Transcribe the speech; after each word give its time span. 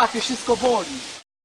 łapie, 0.00 0.20
wszystko 0.20 0.56
boli. 0.56 0.88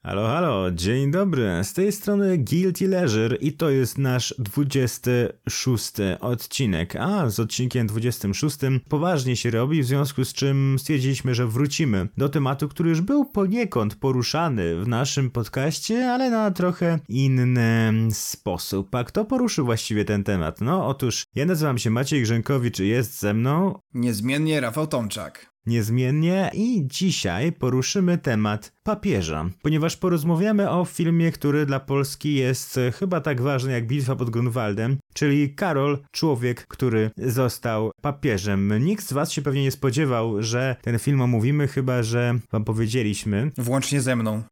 Halo, 0.03 0.27
halo, 0.27 0.71
dzień 0.71 1.11
dobry. 1.11 1.63
Z 1.63 1.73
tej 1.73 1.91
strony 1.91 2.37
Guilty 2.37 2.87
Leisure 2.87 3.35
i 3.35 3.53
to 3.53 3.69
jest 3.69 3.97
nasz 3.97 4.35
26 4.39 5.91
odcinek. 6.19 6.95
A 6.95 7.29
z 7.29 7.39
odcinkiem 7.39 7.87
26 7.87 8.57
poważnie 8.89 9.35
się 9.35 9.51
robi, 9.51 9.81
w 9.81 9.85
związku 9.85 10.25
z 10.25 10.33
czym 10.33 10.79
stwierdziliśmy, 10.79 11.35
że 11.35 11.47
wrócimy 11.47 12.07
do 12.17 12.29
tematu, 12.29 12.69
który 12.69 12.89
już 12.89 13.01
był 13.01 13.25
poniekąd 13.25 13.95
poruszany 13.95 14.75
w 14.75 14.87
naszym 14.87 15.31
podcaście, 15.31 16.11
ale 16.11 16.29
na 16.29 16.51
trochę 16.51 16.99
inny 17.09 17.93
sposób. 18.11 18.95
A 18.95 19.03
kto 19.03 19.25
poruszył 19.25 19.65
właściwie 19.65 20.05
ten 20.05 20.23
temat? 20.23 20.61
No 20.61 20.87
otóż 20.87 21.23
ja 21.35 21.45
nazywam 21.45 21.77
się 21.77 21.89
Maciej 21.89 22.21
Grzękowicz 22.21 22.79
i 22.79 22.87
jest 22.87 23.19
ze 23.19 23.33
mną 23.33 23.79
Niezmiennie 23.93 24.61
Rafał 24.61 24.87
Tomczak. 24.87 25.54
Niezmiennie 25.65 26.51
i 26.53 26.83
dzisiaj 26.87 27.51
poruszymy 27.51 28.17
temat 28.17 28.71
papieża, 28.83 29.49
ponieważ 29.61 29.97
porozmawiamy 29.97 30.69
o 30.69 30.85
filmie, 30.85 31.31
który 31.31 31.65
dla 31.65 31.79
Polski 31.79 32.35
jest 32.35 32.77
e, 32.77 32.91
chyba 32.91 33.21
tak 33.21 33.41
ważny 33.41 33.71
jak 33.71 33.87
Bitwa 33.87 34.15
pod 34.15 34.29
Grunwaldem, 34.29 34.97
czyli 35.13 35.55
Karol, 35.55 35.97
człowiek, 36.11 36.67
który 36.67 37.11
został 37.17 37.91
papieżem. 38.01 38.85
Nikt 38.85 39.07
z 39.07 39.13
was 39.13 39.31
się 39.31 39.41
pewnie 39.41 39.63
nie 39.63 39.71
spodziewał, 39.71 40.43
że 40.43 40.75
ten 40.81 40.99
film 40.99 41.21
omówimy, 41.21 41.67
chyba 41.67 42.03
że 42.03 42.39
wam 42.51 42.63
powiedzieliśmy, 42.63 43.51
Włącznie 43.57 44.01
ze 44.01 44.15
mną. 44.15 44.43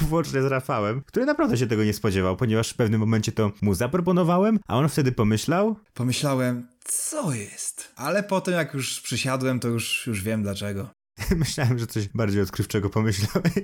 włącznie 0.00 0.42
z 0.42 0.44
Rafałem, 0.44 1.02
który 1.06 1.26
naprawdę 1.26 1.56
się 1.56 1.66
tego 1.66 1.84
nie 1.84 1.92
spodziewał, 1.92 2.36
ponieważ 2.36 2.70
w 2.70 2.76
pewnym 2.76 3.00
momencie 3.00 3.32
to 3.32 3.50
mu 3.62 3.74
zaproponowałem, 3.74 4.58
a 4.68 4.76
on 4.76 4.88
wtedy 4.88 5.12
pomyślał, 5.12 5.76
Pomyślałem, 5.94 6.66
co 6.84 7.34
jest? 7.34 7.92
Ale 7.96 8.22
potem 8.22 8.54
jak 8.54 8.74
już 8.74 9.00
przysiadłem, 9.00 9.60
to 9.60 9.68
już, 9.68 10.06
już 10.06 10.22
wiem 10.22 10.42
dlaczego. 10.42 10.90
Myślałem, 11.36 11.78
że 11.78 11.86
coś 11.86 12.08
bardziej 12.08 12.42
odkrywczego 12.42 12.90
pomyślałeś. 12.90 13.54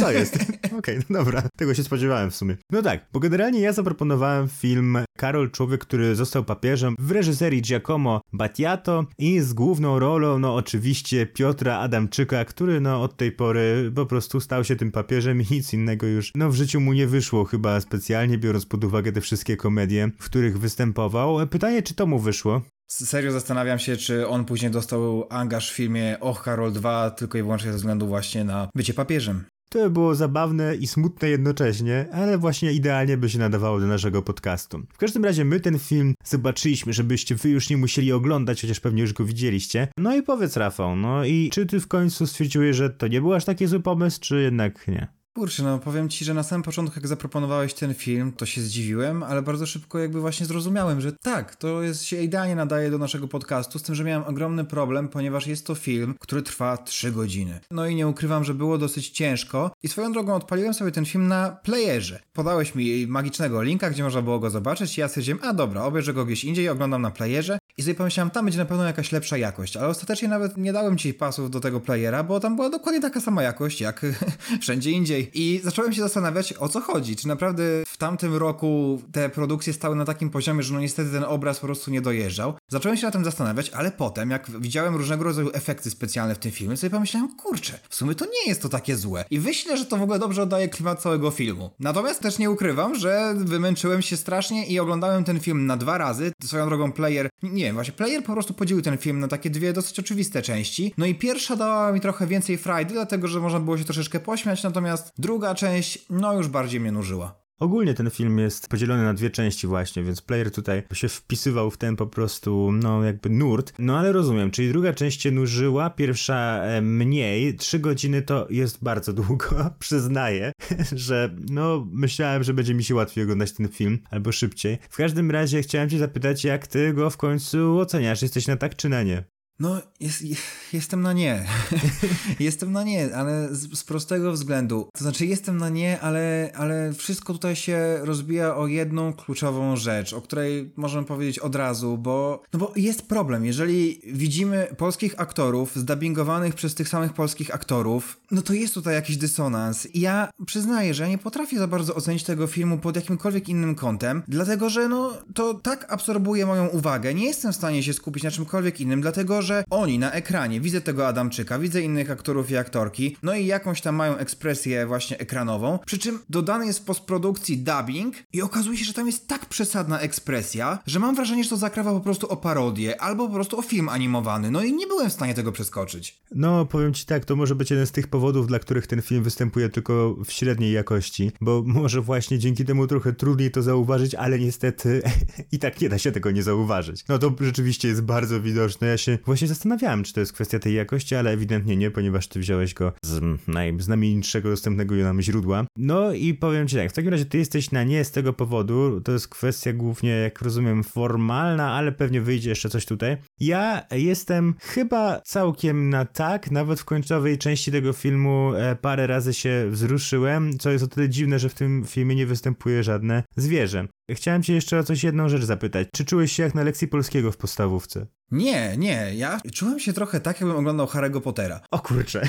Co 0.00 0.12
jest? 0.12 0.38
Okej, 0.78 0.98
no 1.10 1.18
dobra. 1.18 1.42
Tego 1.56 1.74
się 1.74 1.84
spodziewałem 1.84 2.30
w 2.30 2.36
sumie. 2.36 2.56
No 2.72 2.82
tak, 2.82 3.06
bo 3.12 3.20
generalnie 3.20 3.60
ja 3.60 3.72
zaproponowałem 3.72 4.48
film 4.48 4.98
Karol, 5.16 5.50
człowiek, 5.50 5.80
który 5.80 6.14
został 6.14 6.44
papieżem 6.44 6.94
w 6.98 7.10
reżyserii 7.10 7.62
Giacomo 7.62 8.20
Battiato 8.32 9.06
i 9.18 9.40
z 9.40 9.52
główną 9.52 9.98
rolą, 9.98 10.38
no 10.38 10.54
oczywiście 10.54 11.26
Piotra 11.26 11.78
Adamczyka, 11.78 12.44
który 12.44 12.80
no 12.80 13.02
od 13.02 13.16
tej 13.16 13.32
pory 13.32 13.92
po 13.94 14.06
prostu 14.06 14.40
stał 14.40 14.64
się 14.64 14.76
tym 14.76 14.92
papieżem 14.92 15.42
i 15.42 15.46
nic 15.50 15.74
innego 15.74 16.06
już 16.06 16.32
no 16.34 16.50
w 16.50 16.54
życiu 16.54 16.80
mu 16.80 16.92
nie 16.92 17.06
wyszło 17.06 17.44
chyba 17.44 17.80
specjalnie, 17.80 18.38
biorąc 18.38 18.66
pod 18.66 18.84
uwagę 18.84 19.12
te 19.12 19.20
wszystkie 19.20 19.56
komedie, 19.56 20.10
w 20.18 20.24
których 20.24 20.58
występował. 20.58 21.46
Pytanie, 21.46 21.82
czy 21.82 21.94
to 21.94 22.06
mu 22.06 22.18
wyszło? 22.18 22.62
Serio 22.88 23.32
zastanawiam 23.32 23.78
się, 23.78 23.96
czy 23.96 24.28
on 24.28 24.44
później 24.44 24.70
dostał 24.70 25.26
angaż 25.30 25.70
w 25.72 25.74
filmie 25.74 26.16
Och 26.20 26.42
Karol 26.42 26.72
2 26.72 27.10
tylko 27.10 27.38
i 27.38 27.42
wyłącznie 27.42 27.72
ze 27.72 27.78
względu 27.78 28.06
właśnie 28.06 28.44
na 28.44 28.68
bycie 28.74 28.94
papieżem. 28.94 29.44
To 29.70 29.78
by 29.78 29.90
było 29.90 30.14
zabawne 30.14 30.76
i 30.76 30.86
smutne 30.86 31.28
jednocześnie, 31.28 32.06
ale 32.12 32.38
właśnie 32.38 32.72
idealnie 32.72 33.16
by 33.16 33.30
się 33.30 33.38
nadawało 33.38 33.80
do 33.80 33.86
naszego 33.86 34.22
podcastu. 34.22 34.82
W 34.92 34.98
każdym 34.98 35.24
razie 35.24 35.44
my 35.44 35.60
ten 35.60 35.78
film 35.78 36.14
zobaczyliśmy, 36.24 36.92
żebyście 36.92 37.34
wy 37.34 37.48
już 37.48 37.70
nie 37.70 37.76
musieli 37.76 38.12
oglądać, 38.12 38.60
chociaż 38.60 38.80
pewnie 38.80 39.02
już 39.02 39.12
go 39.12 39.24
widzieliście. 39.24 39.88
No 39.98 40.16
i 40.16 40.22
powiedz 40.22 40.56
Rafał, 40.56 40.96
no 40.96 41.24
i 41.24 41.50
czy 41.52 41.66
ty 41.66 41.80
w 41.80 41.88
końcu 41.88 42.26
stwierdziłeś, 42.26 42.76
że 42.76 42.90
to 42.90 43.08
nie 43.08 43.20
był 43.20 43.34
aż 43.34 43.44
taki 43.44 43.66
zły 43.66 43.80
pomysł, 43.80 44.20
czy 44.20 44.42
jednak 44.42 44.88
nie? 44.88 45.17
Kurczę, 45.38 45.62
no 45.62 45.78
powiem 45.78 46.08
ci, 46.08 46.24
że 46.24 46.34
na 46.34 46.42
samym 46.42 46.62
początku, 46.62 46.98
jak 46.98 47.06
zaproponowałeś 47.06 47.74
ten 47.74 47.94
film, 47.94 48.32
to 48.32 48.46
się 48.46 48.60
zdziwiłem, 48.60 49.22
ale 49.22 49.42
bardzo 49.42 49.66
szybko 49.66 49.98
jakby 49.98 50.20
właśnie 50.20 50.46
zrozumiałem, 50.46 51.00
że 51.00 51.12
tak, 51.12 51.56
to 51.56 51.82
jest, 51.82 52.04
się 52.04 52.22
idealnie 52.22 52.54
nadaje 52.54 52.90
do 52.90 52.98
naszego 52.98 53.28
podcastu, 53.28 53.78
z 53.78 53.82
tym, 53.82 53.94
że 53.94 54.04
miałem 54.04 54.24
ogromny 54.28 54.64
problem, 54.64 55.08
ponieważ 55.08 55.46
jest 55.46 55.66
to 55.66 55.74
film, 55.74 56.14
który 56.20 56.42
trwa 56.42 56.76
3 56.76 57.12
godziny. 57.12 57.60
No 57.70 57.86
i 57.86 57.94
nie 57.94 58.08
ukrywam, 58.08 58.44
że 58.44 58.54
było 58.54 58.78
dosyć 58.78 59.10
ciężko 59.10 59.70
i 59.82 59.88
swoją 59.88 60.12
drogą 60.12 60.34
odpaliłem 60.34 60.74
sobie 60.74 60.92
ten 60.92 61.04
film 61.04 61.28
na 61.28 61.50
playerze. 61.50 62.20
Podałeś 62.32 62.74
mi 62.74 63.06
magicznego 63.06 63.62
linka, 63.62 63.90
gdzie 63.90 64.02
można 64.02 64.22
było 64.22 64.38
go 64.38 64.50
zobaczyć 64.50 64.98
i 64.98 65.00
ja 65.00 65.08
stwierdziłem, 65.08 65.40
a 65.42 65.54
dobra, 65.54 65.84
obejrzę 65.84 66.14
go 66.14 66.24
gdzieś 66.24 66.44
indziej, 66.44 66.68
oglądam 66.68 67.02
na 67.02 67.10
playerze 67.10 67.58
i 67.76 67.82
sobie 67.82 67.94
pomyślałem, 67.94 68.30
tam 68.30 68.44
będzie 68.44 68.58
na 68.58 68.64
pewno 68.64 68.84
jakaś 68.84 69.12
lepsza 69.12 69.36
jakość, 69.36 69.76
ale 69.76 69.88
ostatecznie 69.88 70.28
nawet 70.28 70.56
nie 70.56 70.72
dałem 70.72 70.98
ci 70.98 71.14
pasów 71.14 71.50
do 71.50 71.60
tego 71.60 71.80
playera, 71.80 72.22
bo 72.22 72.40
tam 72.40 72.56
była 72.56 72.70
dokładnie 72.70 73.00
taka 73.00 73.20
sama 73.20 73.42
jakość 73.42 73.80
jak 73.80 74.06
wszędzie 74.60 74.90
indziej. 74.90 75.27
I 75.34 75.60
zacząłem 75.64 75.92
się 75.92 76.02
zastanawiać, 76.02 76.52
o 76.52 76.68
co 76.68 76.80
chodzi. 76.80 77.16
Czy 77.16 77.28
naprawdę 77.28 77.62
w 77.86 77.96
tamtym 77.96 78.36
roku 78.36 79.02
te 79.12 79.28
produkcje 79.28 79.72
stały 79.72 79.96
na 79.96 80.04
takim 80.04 80.30
poziomie, 80.30 80.62
że 80.62 80.74
no 80.74 80.80
niestety 80.80 81.10
ten 81.10 81.24
obraz 81.24 81.60
po 81.60 81.66
prostu 81.66 81.90
nie 81.90 82.00
dojeżdżał. 82.00 82.54
Zacząłem 82.68 82.98
się 82.98 83.06
na 83.06 83.12
tym 83.12 83.24
zastanawiać, 83.24 83.70
ale 83.70 83.90
potem, 83.90 84.30
jak 84.30 84.50
widziałem 84.50 84.96
różnego 84.96 85.24
rodzaju 85.24 85.50
efekty 85.52 85.90
specjalne 85.90 86.34
w 86.34 86.38
tym 86.38 86.52
filmie, 86.52 86.76
sobie 86.76 86.90
pomyślałem, 86.90 87.36
kurczę, 87.36 87.78
w 87.88 87.94
sumie 87.94 88.14
to 88.14 88.24
nie 88.24 88.48
jest 88.48 88.62
to 88.62 88.68
takie 88.68 88.96
złe. 88.96 89.24
I 89.30 89.40
myślę, 89.40 89.76
że 89.76 89.86
to 89.86 89.96
w 89.96 90.02
ogóle 90.02 90.18
dobrze 90.18 90.42
oddaje 90.42 90.68
klimat 90.68 91.02
całego 91.02 91.30
filmu. 91.30 91.70
Natomiast 91.80 92.20
też 92.20 92.38
nie 92.38 92.50
ukrywam, 92.50 92.94
że 92.94 93.34
wymęczyłem 93.36 94.02
się 94.02 94.16
strasznie 94.16 94.66
i 94.66 94.80
oglądałem 94.80 95.24
ten 95.24 95.40
film 95.40 95.66
na 95.66 95.76
dwa 95.76 95.98
razy. 95.98 96.32
Swoją 96.44 96.66
drogą 96.68 96.92
player, 96.92 97.28
nie 97.42 97.64
wiem, 97.64 97.74
właśnie 97.74 97.92
player 97.92 98.24
po 98.24 98.32
prostu 98.32 98.54
podzielił 98.54 98.82
ten 98.82 98.98
film 98.98 99.20
na 99.20 99.28
takie 99.28 99.50
dwie 99.50 99.72
dosyć 99.72 99.98
oczywiste 99.98 100.42
części. 100.42 100.94
No 100.98 101.06
i 101.06 101.14
pierwsza 101.14 101.56
dała 101.56 101.92
mi 101.92 102.00
trochę 102.00 102.26
więcej 102.26 102.58
frajdy, 102.58 102.94
dlatego 102.94 103.28
że 103.28 103.40
można 103.40 103.60
było 103.60 103.78
się 103.78 103.84
troszeczkę 103.84 104.20
pośmiać, 104.20 104.62
natomiast 104.62 105.12
druga 105.18 105.54
część, 105.54 106.06
no 106.10 106.34
już 106.34 106.48
bardziej 106.48 106.80
mnie 106.80 106.92
nużyła. 106.92 107.38
Ogólnie 107.58 107.94
ten 107.94 108.10
film 108.10 108.38
jest 108.38 108.68
podzielony 108.68 109.02
na 109.02 109.14
dwie 109.14 109.30
części 109.30 109.66
właśnie, 109.66 110.02
więc 110.02 110.20
player 110.20 110.50
tutaj 110.50 110.82
się 110.92 111.08
wpisywał 111.08 111.70
w 111.70 111.76
ten 111.76 111.96
po 111.96 112.06
prostu, 112.06 112.72
no 112.72 113.04
jakby 113.04 113.30
nurt. 113.30 113.72
No 113.78 113.98
ale 113.98 114.12
rozumiem, 114.12 114.50
czyli 114.50 114.68
druga 114.68 114.92
część 114.92 115.22
się 115.22 115.30
nużyła, 115.30 115.90
pierwsza 115.90 116.62
e, 116.62 116.82
mniej, 116.82 117.56
trzy 117.56 117.78
godziny 117.78 118.22
to 118.22 118.46
jest 118.50 118.84
bardzo 118.84 119.12
długo, 119.12 119.46
przyznaję, 119.78 120.52
że 120.92 121.30
no 121.50 121.86
myślałem, 121.92 122.42
że 122.42 122.54
będzie 122.54 122.74
mi 122.74 122.84
się 122.84 122.94
łatwiej 122.94 123.24
oglądać 123.24 123.52
ten 123.52 123.68
film, 123.68 123.98
albo 124.10 124.32
szybciej. 124.32 124.78
W 124.90 124.96
każdym 124.96 125.30
razie 125.30 125.62
chciałem 125.62 125.90
cię 125.90 125.98
zapytać, 125.98 126.44
jak 126.44 126.66
ty 126.66 126.92
go 126.92 127.10
w 127.10 127.16
końcu 127.16 127.78
oceniasz? 127.78 128.22
Jesteś 128.22 128.46
na 128.46 128.56
tak 128.56 128.76
czy 128.76 128.88
na 128.88 129.02
nie? 129.02 129.37
No, 129.60 129.80
jest, 130.00 130.24
jestem 130.72 131.00
na 131.00 131.12
nie. 131.12 131.46
jestem 132.40 132.72
na 132.72 132.82
nie, 132.82 133.16
ale 133.16 133.48
z, 133.50 133.78
z, 133.78 133.84
prostego 133.84 134.32
względu. 134.32 134.88
To 134.92 135.04
znaczy, 135.04 135.26
jestem 135.26 135.56
na 135.56 135.68
nie, 135.68 136.00
ale, 136.00 136.50
ale 136.54 136.92
wszystko 136.92 137.32
tutaj 137.32 137.56
się 137.56 137.98
rozbija 138.02 138.56
o 138.56 138.66
jedną 138.66 139.12
kluczową 139.12 139.76
rzecz, 139.76 140.12
o 140.12 140.20
której 140.20 140.72
możemy 140.76 141.06
powiedzieć 141.06 141.38
od 141.38 141.54
razu, 141.54 141.98
bo, 141.98 142.42
no 142.52 142.58
bo 142.58 142.72
jest 142.76 143.08
problem. 143.08 143.44
Jeżeli 143.44 144.00
widzimy 144.06 144.74
polskich 144.76 145.20
aktorów 145.20 145.76
zdubbingowanych 145.76 146.54
przez 146.54 146.74
tych 146.74 146.88
samych 146.88 147.12
polskich 147.12 147.54
aktorów, 147.54 148.20
no 148.30 148.42
to 148.42 148.52
jest 148.52 148.74
tutaj 148.74 148.94
jakiś 148.94 149.16
dysonans. 149.16 149.86
I 149.86 150.00
ja 150.00 150.30
przyznaję, 150.46 150.94
że 150.94 151.02
ja 151.02 151.08
nie 151.08 151.18
potrafię 151.18 151.58
za 151.58 151.68
bardzo 151.68 151.94
ocenić 151.94 152.24
tego 152.24 152.46
filmu 152.46 152.78
pod 152.78 152.96
jakimkolwiek 152.96 153.48
innym 153.48 153.74
kątem, 153.74 154.22
dlatego 154.28 154.70
że 154.70 154.88
no 154.88 155.12
to 155.34 155.54
tak 155.54 155.92
absorbuje 155.92 156.46
moją 156.46 156.66
uwagę. 156.66 157.14
Nie 157.14 157.26
jestem 157.26 157.52
w 157.52 157.56
stanie 157.56 157.82
się 157.82 157.92
skupić 157.92 158.24
na 158.24 158.30
czymkolwiek 158.30 158.80
innym, 158.80 159.00
dlatego 159.00 159.42
że 159.42 159.47
oni 159.70 159.98
na 159.98 160.12
ekranie, 160.12 160.60
widzę 160.60 160.80
tego 160.80 161.06
Adamczyka, 161.06 161.58
widzę 161.58 161.82
innych 161.82 162.10
aktorów 162.10 162.50
i 162.50 162.56
aktorki, 162.56 163.16
no 163.22 163.34
i 163.34 163.46
jakąś 163.46 163.80
tam 163.80 163.94
mają 163.94 164.16
ekspresję 164.16 164.86
właśnie 164.86 165.18
ekranową, 165.18 165.78
przy 165.86 165.98
czym 165.98 166.18
dodany 166.28 166.66
jest 166.66 166.78
w 166.78 166.84
postprodukcji 166.84 167.58
dubbing 167.58 168.14
i 168.32 168.42
okazuje 168.42 168.78
się, 168.78 168.84
że 168.84 168.92
tam 168.92 169.06
jest 169.06 169.28
tak 169.28 169.46
przesadna 169.46 170.00
ekspresja, 170.00 170.78
że 170.86 170.98
mam 170.98 171.14
wrażenie, 171.14 171.44
że 171.44 171.50
to 171.50 171.56
zakrawa 171.56 171.92
po 171.92 172.00
prostu 172.00 172.28
o 172.28 172.36
parodię 172.36 173.00
albo 173.00 173.28
po 173.28 173.34
prostu 173.34 173.58
o 173.58 173.62
film 173.62 173.88
animowany, 173.88 174.50
no 174.50 174.62
i 174.62 174.72
nie 174.72 174.86
byłem 174.86 175.10
w 175.10 175.12
stanie 175.12 175.34
tego 175.34 175.52
przeskoczyć. 175.52 176.20
No, 176.34 176.66
powiem 176.66 176.94
ci 176.94 177.06
tak, 177.06 177.24
to 177.24 177.36
może 177.36 177.54
być 177.54 177.70
jeden 177.70 177.86
z 177.86 177.92
tych 177.92 178.08
powodów, 178.08 178.46
dla 178.46 178.58
których 178.58 178.86
ten 178.86 179.02
film 179.02 179.22
występuje 179.22 179.68
tylko 179.68 180.16
w 180.24 180.32
średniej 180.32 180.72
jakości, 180.72 181.32
bo 181.40 181.62
może 181.66 182.00
właśnie 182.00 182.38
dzięki 182.38 182.64
temu 182.64 182.86
trochę 182.86 183.12
trudniej 183.12 183.50
to 183.50 183.62
zauważyć, 183.62 184.14
ale 184.14 184.38
niestety 184.38 185.02
i 185.52 185.58
tak 185.58 185.80
nie 185.80 185.88
da 185.88 185.98
się 185.98 186.12
tego 186.12 186.30
nie 186.30 186.42
zauważyć. 186.42 187.04
No 187.08 187.18
to 187.18 187.32
rzeczywiście 187.40 187.88
jest 187.88 188.02
bardzo 188.02 188.40
widoczne. 188.40 188.86
Ja 188.86 188.96
się 188.98 189.18
właśnie 189.26 189.37
zastanawiałem, 189.46 190.04
czy 190.04 190.12
to 190.12 190.20
jest 190.20 190.32
kwestia 190.32 190.58
tej 190.58 190.74
jakości, 190.74 191.14
ale 191.14 191.30
ewidentnie 191.30 191.76
nie, 191.76 191.90
ponieważ 191.90 192.28
ty 192.28 192.40
wziąłeś 192.40 192.74
go 192.74 192.92
z 193.02 193.22
najznamienitszego 193.48 194.50
dostępnego 194.50 194.94
nam 194.94 195.22
źródła. 195.22 195.66
No 195.76 196.12
i 196.12 196.34
powiem 196.34 196.68
ci 196.68 196.76
tak, 196.76 196.90
w 196.90 196.94
takim 196.94 197.10
razie 197.10 197.24
ty 197.24 197.38
jesteś 197.38 197.70
na 197.70 197.84
nie 197.84 198.04
z 198.04 198.10
tego 198.10 198.32
powodu, 198.32 199.00
to 199.00 199.12
jest 199.12 199.28
kwestia 199.28 199.72
głównie, 199.72 200.10
jak 200.10 200.42
rozumiem, 200.42 200.84
formalna, 200.84 201.72
ale 201.72 201.92
pewnie 201.92 202.20
wyjdzie 202.20 202.50
jeszcze 202.50 202.68
coś 202.68 202.86
tutaj. 202.86 203.16
Ja 203.40 203.82
jestem 203.90 204.54
chyba 204.60 205.20
całkiem 205.20 205.90
na 205.90 206.04
tak, 206.04 206.50
nawet 206.50 206.80
w 206.80 206.84
końcowej 206.84 207.38
części 207.38 207.72
tego 207.72 207.92
filmu 207.92 208.52
e, 208.54 208.76
parę 208.76 209.06
razy 209.06 209.34
się 209.34 209.66
wzruszyłem, 209.70 210.58
co 210.58 210.70
jest 210.70 210.84
o 210.84 210.88
tyle 210.88 211.08
dziwne, 211.08 211.38
że 211.38 211.48
w 211.48 211.54
tym 211.54 211.84
filmie 211.86 212.14
nie 212.14 212.26
występuje 212.26 212.82
żadne 212.82 213.22
zwierzę. 213.36 213.88
Chciałem 214.14 214.42
cię 214.42 214.54
jeszcze 214.54 214.78
o 214.78 214.84
coś 214.84 215.04
jedną 215.04 215.28
rzecz 215.28 215.42
zapytać. 215.42 215.88
Czy 215.92 216.04
czułeś 216.04 216.32
się 216.32 216.42
jak 216.42 216.54
na 216.54 216.62
lekcji 216.62 216.88
polskiego 216.88 217.32
w 217.32 217.36
podstawówce? 217.36 218.06
Nie, 218.30 218.76
nie, 218.76 219.14
ja 219.14 219.40
czułem 219.52 219.80
się 219.80 219.92
trochę 219.92 220.20
tak, 220.20 220.40
jakbym 220.40 220.58
oglądał 220.58 220.86
Harry'ego 220.86 221.20
Pottera. 221.20 221.60
O 221.70 221.78
kurczę. 221.78 222.22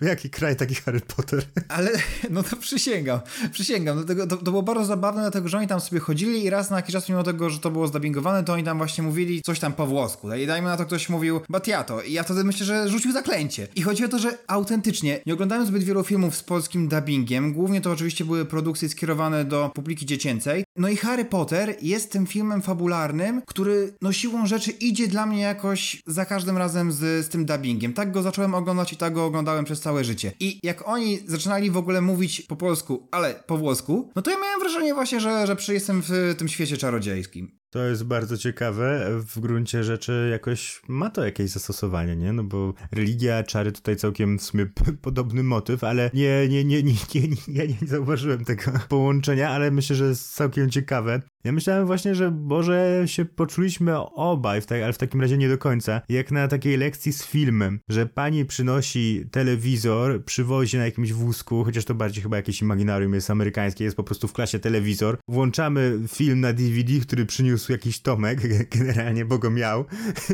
Jaki 0.00 0.30
kraj 0.30 0.56
taki 0.56 0.74
Harry 0.74 1.00
Potter? 1.00 1.42
Ale, 1.68 1.90
no 2.30 2.42
to 2.42 2.56
przysięgam, 2.56 3.20
przysięgam. 3.52 3.96
Dlatego 3.96 4.26
to, 4.26 4.36
to 4.36 4.50
było 4.50 4.62
bardzo 4.62 4.84
zabawne, 4.84 5.20
dlatego 5.20 5.48
że 5.48 5.58
oni 5.58 5.66
tam 5.66 5.80
sobie 5.80 6.00
chodzili 6.00 6.44
i 6.44 6.50
raz 6.50 6.70
na 6.70 6.76
jakiś 6.76 6.92
czas, 6.92 7.08
mimo 7.08 7.22
tego, 7.22 7.50
że 7.50 7.58
to 7.58 7.70
było 7.70 7.86
zdubbingowane, 7.86 8.44
to 8.44 8.52
oni 8.52 8.64
tam 8.64 8.78
właśnie 8.78 9.04
mówili 9.04 9.42
coś 9.42 9.58
tam 9.58 9.72
po 9.72 9.86
włosku. 9.86 10.32
I 10.32 10.46
dajmy 10.46 10.68
na 10.68 10.76
to, 10.76 10.86
ktoś 10.86 11.08
mówił 11.08 11.40
Batiato. 11.48 12.02
I 12.02 12.12
ja 12.12 12.22
wtedy 12.22 12.44
myślę, 12.44 12.66
że 12.66 12.88
rzucił 12.88 13.12
zaklęcie. 13.12 13.68
I 13.76 13.82
chodzi 13.82 14.04
o 14.04 14.08
to, 14.08 14.18
że 14.18 14.38
autentycznie, 14.46 15.20
nie 15.26 15.34
oglądałem 15.34 15.66
zbyt 15.66 15.82
wielu 15.82 16.04
filmów 16.04 16.36
z 16.36 16.42
polskim 16.42 16.88
dubbingiem. 16.88 17.52
Głównie 17.52 17.80
to 17.80 17.90
oczywiście 17.92 18.24
były 18.24 18.44
produkcje 18.44 18.88
skierowane 18.88 19.44
do 19.44 19.70
publiki 19.74 20.06
dziecięcej. 20.06 20.64
No 20.78 20.88
i 20.88 20.96
Harry 20.96 21.24
Potter 21.24 21.76
jest 21.82 22.12
tym 22.12 22.26
filmem 22.26 22.62
fabularnym, 22.62 23.42
który 23.46 23.94
no 24.02 24.12
siłą 24.12 24.46
rzeczy 24.46 24.70
idzie 24.70 25.08
dla 25.08 25.26
mnie 25.26 25.40
jakoś 25.40 26.02
za 26.06 26.24
każdym 26.24 26.58
razem 26.58 26.92
z, 26.92 27.26
z 27.26 27.28
tym 27.28 27.46
dubbingiem. 27.46 27.92
Tak 27.92 28.12
go 28.12 28.22
zacząłem 28.22 28.54
oglądać 28.54 28.92
i 28.92 28.96
tak 28.96 29.12
go 29.12 29.24
oglądałem 29.24 29.64
przez 29.64 29.80
całe 29.80 30.04
życie. 30.04 30.32
I 30.40 30.60
jak 30.62 30.88
oni 30.88 31.18
zaczynali 31.26 31.70
w 31.70 31.76
ogóle 31.76 32.00
mówić 32.00 32.42
po 32.42 32.56
polsku, 32.56 33.08
ale 33.10 33.34
po 33.34 33.58
włosku, 33.58 34.10
no 34.16 34.22
to 34.22 34.30
ja 34.30 34.36
miałem 34.38 34.60
wrażenie 34.60 34.94
właśnie, 34.94 35.20
że, 35.20 35.46
że 35.58 35.74
jestem 35.74 36.02
w 36.02 36.34
tym 36.38 36.48
świecie 36.48 36.76
czarodziejskim. 36.76 37.58
To 37.70 37.84
jest 37.84 38.04
bardzo 38.04 38.38
ciekawe. 38.38 39.06
W 39.20 39.40
gruncie 39.40 39.84
rzeczy 39.84 40.28
jakoś 40.30 40.82
ma 40.88 41.10
to 41.10 41.24
jakieś 41.24 41.50
zastosowanie, 41.50 42.16
nie? 42.16 42.32
No 42.32 42.44
bo 42.44 42.74
religia, 42.92 43.42
czary 43.42 43.72
tutaj 43.72 43.96
całkiem 43.96 44.38
w 44.38 44.42
sumie 44.42 44.66
podobny 45.02 45.42
motyw, 45.42 45.84
ale 45.84 46.10
nie, 46.14 46.48
nie, 46.48 46.64
nie, 46.64 46.82
nie, 46.82 46.92
nie, 47.14 47.28
nie, 47.48 47.68
nie 47.68 47.88
zauważyłem 47.88 48.44
tego 48.44 48.62
połączenia, 48.88 49.50
ale 49.50 49.70
myślę, 49.70 49.96
że 49.96 50.04
jest 50.04 50.34
całkiem 50.34 50.70
ciekawe. 50.70 51.22
Ja 51.44 51.52
myślałem 51.52 51.86
właśnie, 51.86 52.14
że 52.14 52.30
może 52.30 53.02
się 53.06 53.24
poczuliśmy 53.24 53.98
obaj, 53.98 54.62
tak, 54.62 54.82
ale 54.82 54.92
w 54.92 54.98
takim 54.98 55.20
razie 55.20 55.38
nie 55.38 55.48
do 55.48 55.58
końca, 55.58 56.00
jak 56.08 56.32
na 56.32 56.48
takiej 56.48 56.76
lekcji 56.76 57.12
z 57.12 57.24
filmem, 57.24 57.80
że 57.88 58.06
pani 58.06 58.44
przynosi 58.44 59.24
telewizor, 59.30 60.24
przywozi 60.24 60.76
na 60.76 60.84
jakimś 60.84 61.12
wózku, 61.12 61.64
chociaż 61.64 61.84
to 61.84 61.94
bardziej 61.94 62.22
chyba 62.22 62.36
jakieś 62.36 62.62
imaginarium 62.62 63.14
jest 63.14 63.30
amerykańskie, 63.30 63.84
jest 63.84 63.96
po 63.96 64.04
prostu 64.04 64.28
w 64.28 64.32
klasie 64.32 64.58
telewizor, 64.58 65.18
włączamy 65.28 65.98
film 66.08 66.40
na 66.40 66.52
DVD, 66.52 67.00
który 67.00 67.26
przyniósł 67.26 67.57
jakiś 67.68 68.00
Tomek, 68.00 68.40
generalnie, 68.76 69.24
bo 69.24 69.38
go 69.38 69.50
miał, 69.50 69.84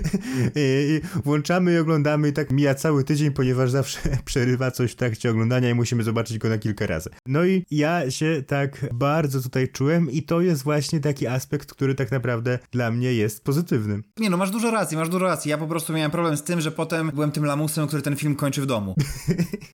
I 0.56 1.00
włączamy 1.25 1.75
i 1.75 1.79
oglądamy 1.79 2.29
i 2.29 2.32
tak 2.32 2.50
mija 2.50 2.75
cały 2.75 3.05
tydzień, 3.05 3.31
ponieważ 3.31 3.71
zawsze 3.71 4.00
przerywa 4.25 4.71
coś 4.71 4.93
w 4.93 4.94
trakcie 4.94 5.31
oglądania 5.31 5.71
i 5.71 5.75
musimy 5.75 6.03
zobaczyć 6.03 6.38
go 6.38 6.49
na 6.49 6.59
kilka 6.59 6.87
razy. 6.87 7.11
No 7.26 7.44
i 7.44 7.65
ja 7.71 8.11
się 8.11 8.43
tak 8.47 8.87
bardzo 8.94 9.41
tutaj 9.41 9.69
czułem 9.69 10.11
i 10.11 10.23
to 10.23 10.41
jest 10.41 10.62
właśnie 10.62 11.00
taki 11.00 11.26
aspekt, 11.26 11.73
który 11.73 11.94
tak 11.94 12.11
naprawdę 12.11 12.59
dla 12.71 12.91
mnie 12.91 13.15
jest 13.15 13.44
pozytywny. 13.44 14.03
Nie 14.19 14.31
no, 14.31 14.37
masz 14.37 14.50
dużo 14.50 14.70
racji, 14.70 14.97
masz 14.97 15.09
dużo 15.09 15.25
racji. 15.25 15.50
Ja 15.50 15.59
po 15.59 15.67
prostu 15.67 15.93
miałem 15.93 16.11
problem 16.11 16.37
z 16.37 16.43
tym, 16.43 16.61
że 16.61 16.70
potem 16.70 17.11
byłem 17.15 17.32
tym 17.32 17.44
lamusem, 17.44 17.87
który 17.87 18.03
ten 18.03 18.17
film 18.17 18.37
kończy 18.37 18.62
w 18.62 18.67
domu. 18.67 18.94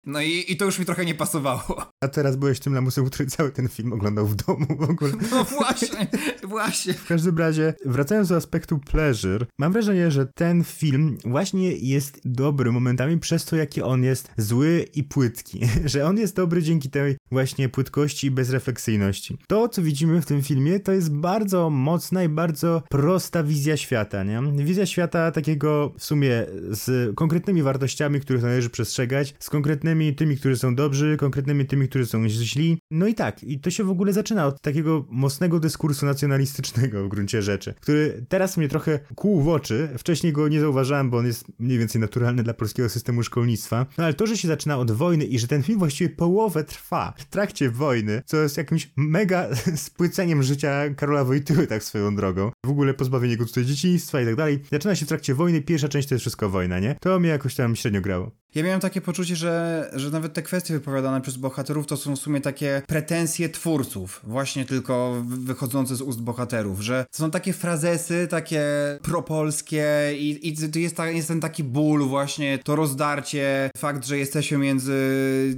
No 0.05 0.21
i, 0.21 0.45
i 0.49 0.57
to 0.57 0.65
już 0.65 0.79
mi 0.79 0.85
trochę 0.85 1.05
nie 1.05 1.15
pasowało. 1.15 1.93
A 2.01 2.09
teraz 2.09 2.37
byłeś 2.37 2.61
tym 2.61 2.75
lamusem, 2.75 3.05
który 3.11 3.31
cały 3.31 3.51
ten 3.51 3.69
film 3.69 3.93
oglądał 3.93 4.27
w 4.27 4.35
domu 4.35 4.67
w 4.79 4.91
ogóle. 4.91 5.13
No 5.31 5.45
właśnie, 5.45 6.07
właśnie. 6.43 6.95
W 6.95 7.07
każdym 7.07 7.35
razie, 7.41 7.75
wracając 7.87 8.29
do 8.29 8.37
aspektu 8.37 8.79
pleasure, 8.79 9.47
mam 9.59 9.73
wrażenie, 9.73 10.11
że 10.11 10.27
ten 10.27 10.65
film 10.65 11.19
właśnie 11.25 11.73
jest 11.73 12.21
dobry 12.25 12.73
momentami 12.73 13.19
przez 13.19 13.45
to, 13.45 13.57
jaki 13.57 13.83
on 13.83 14.05
jest 14.05 14.31
zły 14.37 14.87
i 14.95 15.05
płytki. 15.05 15.61
Że 15.85 16.07
on 16.07 16.19
jest 16.19 16.37
dobry 16.37 16.63
dzięki 16.63 16.91
tej 16.91 17.17
właśnie 17.31 17.69
płytkości 17.69 18.27
i 18.27 18.31
bezrefleksyjności. 18.31 19.39
To, 19.49 19.69
co 19.69 19.83
widzimy 19.83 20.23
w 20.23 20.27
tym 20.27 20.43
filmie, 20.43 20.81
to 20.81 20.93
jest 20.93 21.13
bardzo 21.13 21.71
mocna 21.71 22.25
i 22.25 22.29
bardzo 22.29 22.83
prosta 22.91 23.43
wizja 23.43 23.77
świata, 23.77 24.25
nie? 24.25 24.65
Wizja 24.65 24.87
świata 24.87 25.31
takiego 25.31 25.95
w 25.99 26.05
sumie 26.05 26.47
z 26.71 27.15
konkretnymi 27.15 27.63
wartościami, 27.63 28.21
których 28.21 28.43
należy 28.43 28.71
przestrzegać, 28.71 29.35
z 29.39 29.51
konkretnymi 29.51 30.15
tymi, 30.15 30.37
którzy 30.37 30.57
są 30.57 30.75
dobrzy, 30.75 31.17
konkretnymi 31.17 31.67
tymi, 31.67 31.89
którzy 31.89 32.07
są 32.07 32.29
źli. 32.29 32.79
No 32.91 33.07
i 33.07 33.15
tak, 33.15 33.45
i 33.45 33.61
to 33.61 33.71
się 33.71 33.85
w 33.85 33.91
ogóle 33.91 34.13
zaczyna 34.13 34.47
od 34.47 34.61
takiego 34.61 35.07
mocnego 35.11 35.61
dyskursu 35.61 36.07
nacjonalistycznego 36.07 37.05
w 37.05 37.09
gruncie 37.09 37.30
rzeczy, 37.39 37.75
który 37.81 38.25
teraz 38.29 38.57
mnie 38.57 38.69
trochę 38.69 38.99
kłuł 39.15 39.43
w 39.43 39.49
oczy. 39.49 39.89
Wcześniej 39.99 40.33
go 40.33 40.49
nie 40.49 40.61
zauważałem, 40.61 41.11
bo 41.11 41.19
on 41.19 41.27
jest 41.27 41.45
mniej 41.59 41.79
więcej 41.79 42.01
naturalny 42.01 42.43
dla 42.43 42.55
polskiego 42.55 42.89
systemu 42.89 43.23
szkolnictwa. 43.23 43.87
No 43.99 44.05
ale 44.05 44.15
to, 44.15 44.27
że 44.27 44.37
się 44.37 44.49
zaczyna 44.49 44.79
od 44.79 44.91
wojny 44.91 45.25
i 45.25 45.39
że 45.39 45.49
ten 45.49 45.63
film 45.63 45.79
właściwie 45.79 46.11
połowę 46.11 46.65
trwa 46.65 47.15
w 47.17 47.25
trakcie 47.25 47.71
wojny, 47.71 48.23
co 48.27 48.37
jest 48.37 48.57
jakimś 48.57 48.91
mega 48.97 49.49
spłyceniem 49.77 50.43
życia 50.43 50.95
Karola 50.97 51.25
Wojtyły 51.25 51.67
tak 51.67 51.85
swoją 51.85 52.17
drogą. 52.17 52.51
W 52.67 52.71
ogóle 52.71 52.95
pozbawienie 52.95 53.37
go 53.37 53.47
tutaj 53.47 53.65
dzieciństwa 53.65 54.21
i 54.21 54.25
tak 54.25 54.37
dalej. 54.37 54.61
Zaczyna 54.73 54.95
się 54.95 55.07
w 55.07 55.09
trakcie 55.09 55.35
wojny, 55.35 55.63
pierwsza 55.63 55.89
część 55.89 56.09
to 56.09 56.15
jest 56.15 56.23
wszystko 56.23 56.51
wojna, 56.51 56.79
nie? 56.79 56.97
To 57.01 57.21
mnie 57.21 57.29
jakoś 57.29 57.55
tam 57.55 57.77
średnio 57.77 58.01
grało. 58.01 58.31
Ja 58.55 58.63
miałem 58.63 58.81
takie 58.81 59.01
poczucie, 59.01 59.37
że, 59.37 59.91
że 59.95 60.11
nawet 60.11 60.33
te 60.33 60.43
kwestie 60.43 60.75
wypowiadane 60.75 61.21
przez 61.21 61.37
bohaterów 61.37 61.87
to 61.87 61.97
są 61.97 62.17
w 62.17 62.19
sumie 62.19 62.41
takie 62.41 62.83
pretensje 62.87 63.49
twórców, 63.49 64.21
właśnie 64.25 64.65
tylko 64.65 65.23
wychodzące 65.25 65.97
z 65.97 66.01
ust 66.01 66.21
bohaterów, 66.21 66.81
że 66.81 67.07
są 67.21 67.31
takie 67.31 67.53
frazesy, 67.53 68.27
takie 68.31 68.63
propolskie 69.03 69.87
i, 70.19 70.49
i 70.49 70.81
jest, 70.81 70.97
ta, 70.97 71.11
jest 71.11 71.29
ten 71.29 71.41
taki 71.41 71.65
ból 71.65 72.05
właśnie, 72.05 72.59
to 72.65 72.77
rozdarcie, 72.77 73.71
fakt, 73.77 74.07
że 74.07 74.19
jesteśmy 74.19 74.59
między 74.59 74.95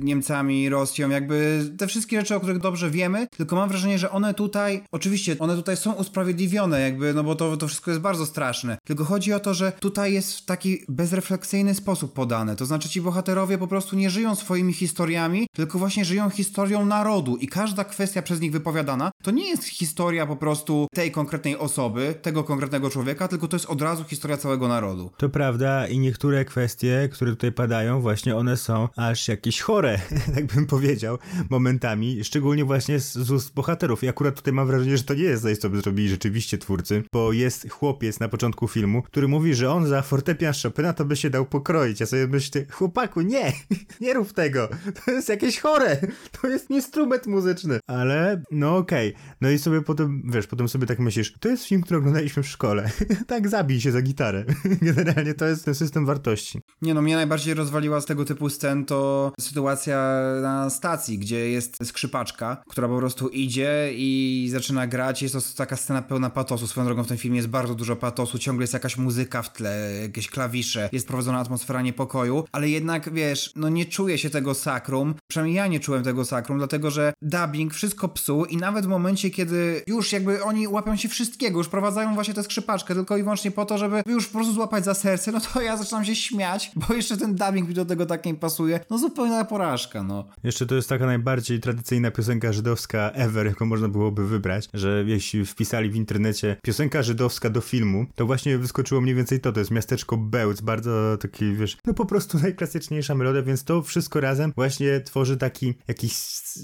Niemcami 0.00 0.62
i 0.62 0.69
Rosją, 0.69 1.11
jakby 1.11 1.64
te 1.79 1.87
wszystkie 1.87 2.20
rzeczy, 2.20 2.37
o 2.37 2.41
których 2.41 2.59
dobrze 2.59 2.91
wiemy, 2.91 3.26
tylko 3.37 3.56
mam 3.56 3.69
wrażenie, 3.69 3.99
że 3.99 4.11
one 4.11 4.35
tutaj, 4.35 4.85
oczywiście 4.93 5.37
one 5.38 5.56
tutaj 5.56 5.76
są 5.76 5.93
usprawiedliwione 5.93 6.81
jakby, 6.81 7.14
no 7.14 7.25
bo 7.25 7.35
to, 7.35 7.56
to 7.56 7.69
wszystko 7.69 7.91
jest 7.91 8.00
bardzo 8.00 8.26
straszne, 8.26 8.79
tylko 8.85 9.05
chodzi 9.05 9.32
o 9.32 9.41
to, 9.41 9.55
że 9.55 9.73
tutaj 9.81 10.12
jest 10.12 10.37
w 10.37 10.44
taki 10.44 10.85
bezrefleksyjny 10.88 11.75
sposób 11.75 12.12
podane, 12.12 12.56
to 12.56 12.67
znaczy 12.67 12.88
ci 12.88 13.00
bohaterowie 13.00 13.59
po 13.59 13.67
prostu 13.67 13.97
nie 13.97 14.11
żyją 14.11 14.35
swoimi 14.35 14.73
historiami, 14.73 15.47
tylko 15.56 15.79
właśnie 15.79 16.05
żyją 16.05 16.31
historią 16.31 16.87
narodu 16.87 17.37
i 17.37 17.49
każda 17.49 17.85
kwestia 17.85 18.23
przez 18.23 18.41
nich 18.41 18.53
wypowiadana 18.53 19.11
to 19.23 19.31
nie 19.31 19.49
jest 19.49 19.64
historia 19.64 20.26
po 20.26 20.37
prostu 20.37 20.87
tej 20.94 21.12
konkretnej 21.12 21.51
osoby, 21.58 22.14
tego 22.22 22.44
konkretnego 22.44 22.90
człowieka, 22.90 23.28
tylko 23.28 23.49
to 23.49 23.56
jest 23.56 23.66
od 23.66 23.82
razu 23.82 24.04
historia 24.04 24.37
całego 24.37 24.69
narodu. 24.69 25.10
To 25.16 25.28
prawda 25.28 25.87
i 25.87 25.99
niektóre 25.99 26.44
kwestie, 26.44 27.08
które 27.12 27.31
tutaj 27.31 27.52
padają, 27.52 28.00
właśnie 28.00 28.37
one 28.37 28.56
są 28.56 28.88
aż 28.96 29.28
jakieś 29.28 29.60
chore, 29.60 30.00
tak 30.34 30.46
bym 30.46 30.66
powiedział, 30.66 31.19
momentami, 31.50 32.25
szczególnie 32.25 32.64
właśnie 32.64 33.00
z, 33.00 33.12
z 33.12 33.31
ust 33.31 33.54
bohaterów. 33.54 34.04
I 34.04 34.08
akurat 34.08 34.34
tutaj 34.34 34.52
mam 34.54 34.66
wrażenie, 34.66 34.96
że 34.96 35.04
to 35.04 35.14
nie 35.14 35.22
jest 35.22 35.43
coś, 35.43 35.58
co 35.58 35.70
by 35.70 35.81
zrobili 35.81 36.08
rzeczywiście 36.08 36.58
twórcy, 36.58 37.02
bo 37.12 37.32
jest 37.32 37.70
chłopiec 37.70 38.20
na 38.20 38.28
początku 38.28 38.69
filmu, 38.69 39.02
który 39.02 39.28
mówi, 39.28 39.54
że 39.54 39.70
on 39.70 39.87
za 39.87 40.02
fortepian 40.02 40.52
Chopina 40.62 40.93
to 40.93 41.04
by 41.04 41.16
się 41.16 41.31
dał 41.31 41.46
pokroić. 41.46 42.00
Ja 42.00 42.06
sobie 42.06 42.26
myślę, 42.26 42.64
chłopaku, 42.70 43.20
nie, 43.20 43.52
nie 44.00 44.14
rób 44.14 44.32
tego, 44.32 44.69
to 45.04 45.10
jest 45.10 45.28
jakieś 45.28 45.60
chore, 45.60 45.96
to 46.40 46.49
jest 46.49 46.70
instrument 46.70 47.26
muzyczny. 47.26 47.81
Ale, 47.87 48.43
no 48.50 48.76
okej, 48.76 49.08
okay. 49.14 49.22
no 49.40 49.50
i 49.50 49.58
sobie 49.58 49.82
potem, 49.82 50.22
wiesz, 50.25 50.46
potem 50.46 50.69
sobie 50.69 50.87
tak 50.87 50.99
myślisz, 50.99 51.32
to 51.43 51.49
jest 51.49 51.65
film, 51.65 51.83
który 51.83 51.99
oglądaliśmy 51.99 52.43
w 52.43 52.49
szkole, 52.49 52.90
tak 53.26 53.49
zabij 53.49 53.81
się 53.81 53.93
za 53.93 54.02
gitarę. 54.02 54.45
Generalnie 54.83 55.35
to 55.35 55.47
jest 55.47 55.64
ten 55.64 55.75
system 55.75 56.07
wartości. 56.07 56.61
Nie 56.83 56.95
no, 56.95 57.02
mnie 57.02 57.16
najbardziej 57.16 57.55
rozwaliła 57.55 58.00
z 58.00 58.07
tego 58.07 58.25
typu 58.25 58.50
scen 58.50 58.85
to 58.85 59.33
sytuacja 59.40 60.23
na 60.43 60.71
stacji, 60.71 61.19
gdzie 61.19 61.50
jest 61.50 61.87
skrzypaczka, 61.87 62.62
która 62.69 62.88
po 62.88 62.99
prostu 62.99 63.28
idzie 63.28 63.90
i 63.95 64.49
zaczyna 64.52 64.87
grać, 64.87 65.23
jest 65.23 65.35
to 65.35 65.40
taka 65.57 65.76
scena 65.76 66.02
pełna 66.02 66.31
patosu, 66.31 66.66
swoją 66.66 66.87
drogą 66.87 67.05
w 67.05 67.09
tym 67.09 67.19
filmie 67.19 67.37
jest 67.37 67.49
bardzo 67.49 67.75
dużo 67.75 67.97
patosu, 67.97 68.38
ciągle 68.38 68.62
jest 68.62 68.73
jakaś 68.73 68.97
muzyka 68.97 69.43
w 69.43 69.52
tle, 69.52 69.93
jakieś 70.02 70.31
klawisze, 70.31 70.88
jest 70.93 71.09
prowadzona 71.09 71.38
atmosfera 71.38 71.83
niepokoju, 71.83 72.45
ale 72.52 72.69
jednak, 72.69 73.12
wiesz, 73.12 73.52
no 73.57 73.69
nie 73.69 73.87
czuje 73.87 74.19
się 74.19 74.31
tego 74.31 74.55
sakrum, 74.55 75.14
przynajmniej 75.28 75.57
ja 75.57 75.66
nie 75.66 75.81
czułem 75.81 76.02
tego 76.02 76.25
sakrum, 76.25 76.59
dlatego 76.59 76.90
że 76.90 77.12
dubbing 77.23 77.75
wszystko 77.75 78.09
psuł 78.09 78.45
i 78.45 78.57
nawet 78.57 78.85
w 78.85 78.88
momencie, 78.88 79.31
kiedy 79.31 79.83
już 79.87 80.12
jakby 80.12 80.43
oni 80.43 80.69
łapią 80.69 80.97
się 80.97 81.09
wszystkiego, 81.33 81.59
już 81.59 81.69
prowadzają 81.69 82.15
właśnie 82.15 82.35
tę 82.35 82.43
skrzypaczkę 82.43 82.95
tylko 82.95 83.17
i 83.17 83.23
wyłącznie 83.23 83.51
po 83.51 83.65
to, 83.65 83.79
żeby 83.79 84.03
już 84.07 84.27
po 84.27 84.33
prostu 84.33 84.55
złapać 84.55 84.85
za 84.85 84.95
serce, 84.95 85.33
no 85.33 85.41
to 85.41 85.61
ja 85.61 85.77
zaczynam 85.77 86.05
się 86.05 86.15
śmiać, 86.15 86.71
bo 86.77 86.95
jeszcze 86.95 87.17
ten 87.17 87.35
dubbing 87.35 87.69
mi 87.69 87.75
do 87.75 87.85
tego 87.85 88.07
tak 88.07 88.25
nie 88.25 88.35
pasuje, 88.35 88.81
no 88.91 88.99
zupełna 88.99 89.45
porażka, 89.45 90.03
no. 90.03 90.25
Jeszcze 90.45 90.67
to 90.67 90.75
jest 90.75 90.89
taka 90.89 91.07
najbardziej 91.07 91.61
tradycyjna 91.61 92.11
piosenka 92.11 92.53
żydowska 92.53 93.11
ever, 93.11 93.47
jaką 93.47 93.67
można 93.67 93.89
byłoby 93.89 94.27
wybrać, 94.27 94.69
że 94.75 95.05
jeśli 95.07 95.47
wpisali 95.47 95.91
w 95.91 95.97
internecie 95.97 96.57
piosenka 96.62 97.03
żydowska 97.03 97.51
do 97.51 97.61
filmu, 97.61 98.07
to 98.15 98.27
właśnie 98.27 98.59
wyskoczyło 98.59 99.01
mniej 99.01 99.15
więcej 99.15 99.41
to, 99.41 99.53
to 99.53 99.61
jest 99.61 99.71
miasteczko 99.71 100.17
Bełc, 100.17 100.61
bardzo 100.61 101.19
taki, 101.21 101.55
wiesz, 101.55 101.77
no 101.87 101.95
po 101.95 102.07
prostu 102.07 102.39
najklasyczniejsza 102.43 103.15
melodia, 103.15 103.43
więc 103.43 103.65
to 103.65 103.83
wszystko 103.83 104.21
razem 104.21 104.53
właśnie 104.57 105.01
tworzy 105.01 105.37
taki 105.37 105.75
jakiś 105.89 106.12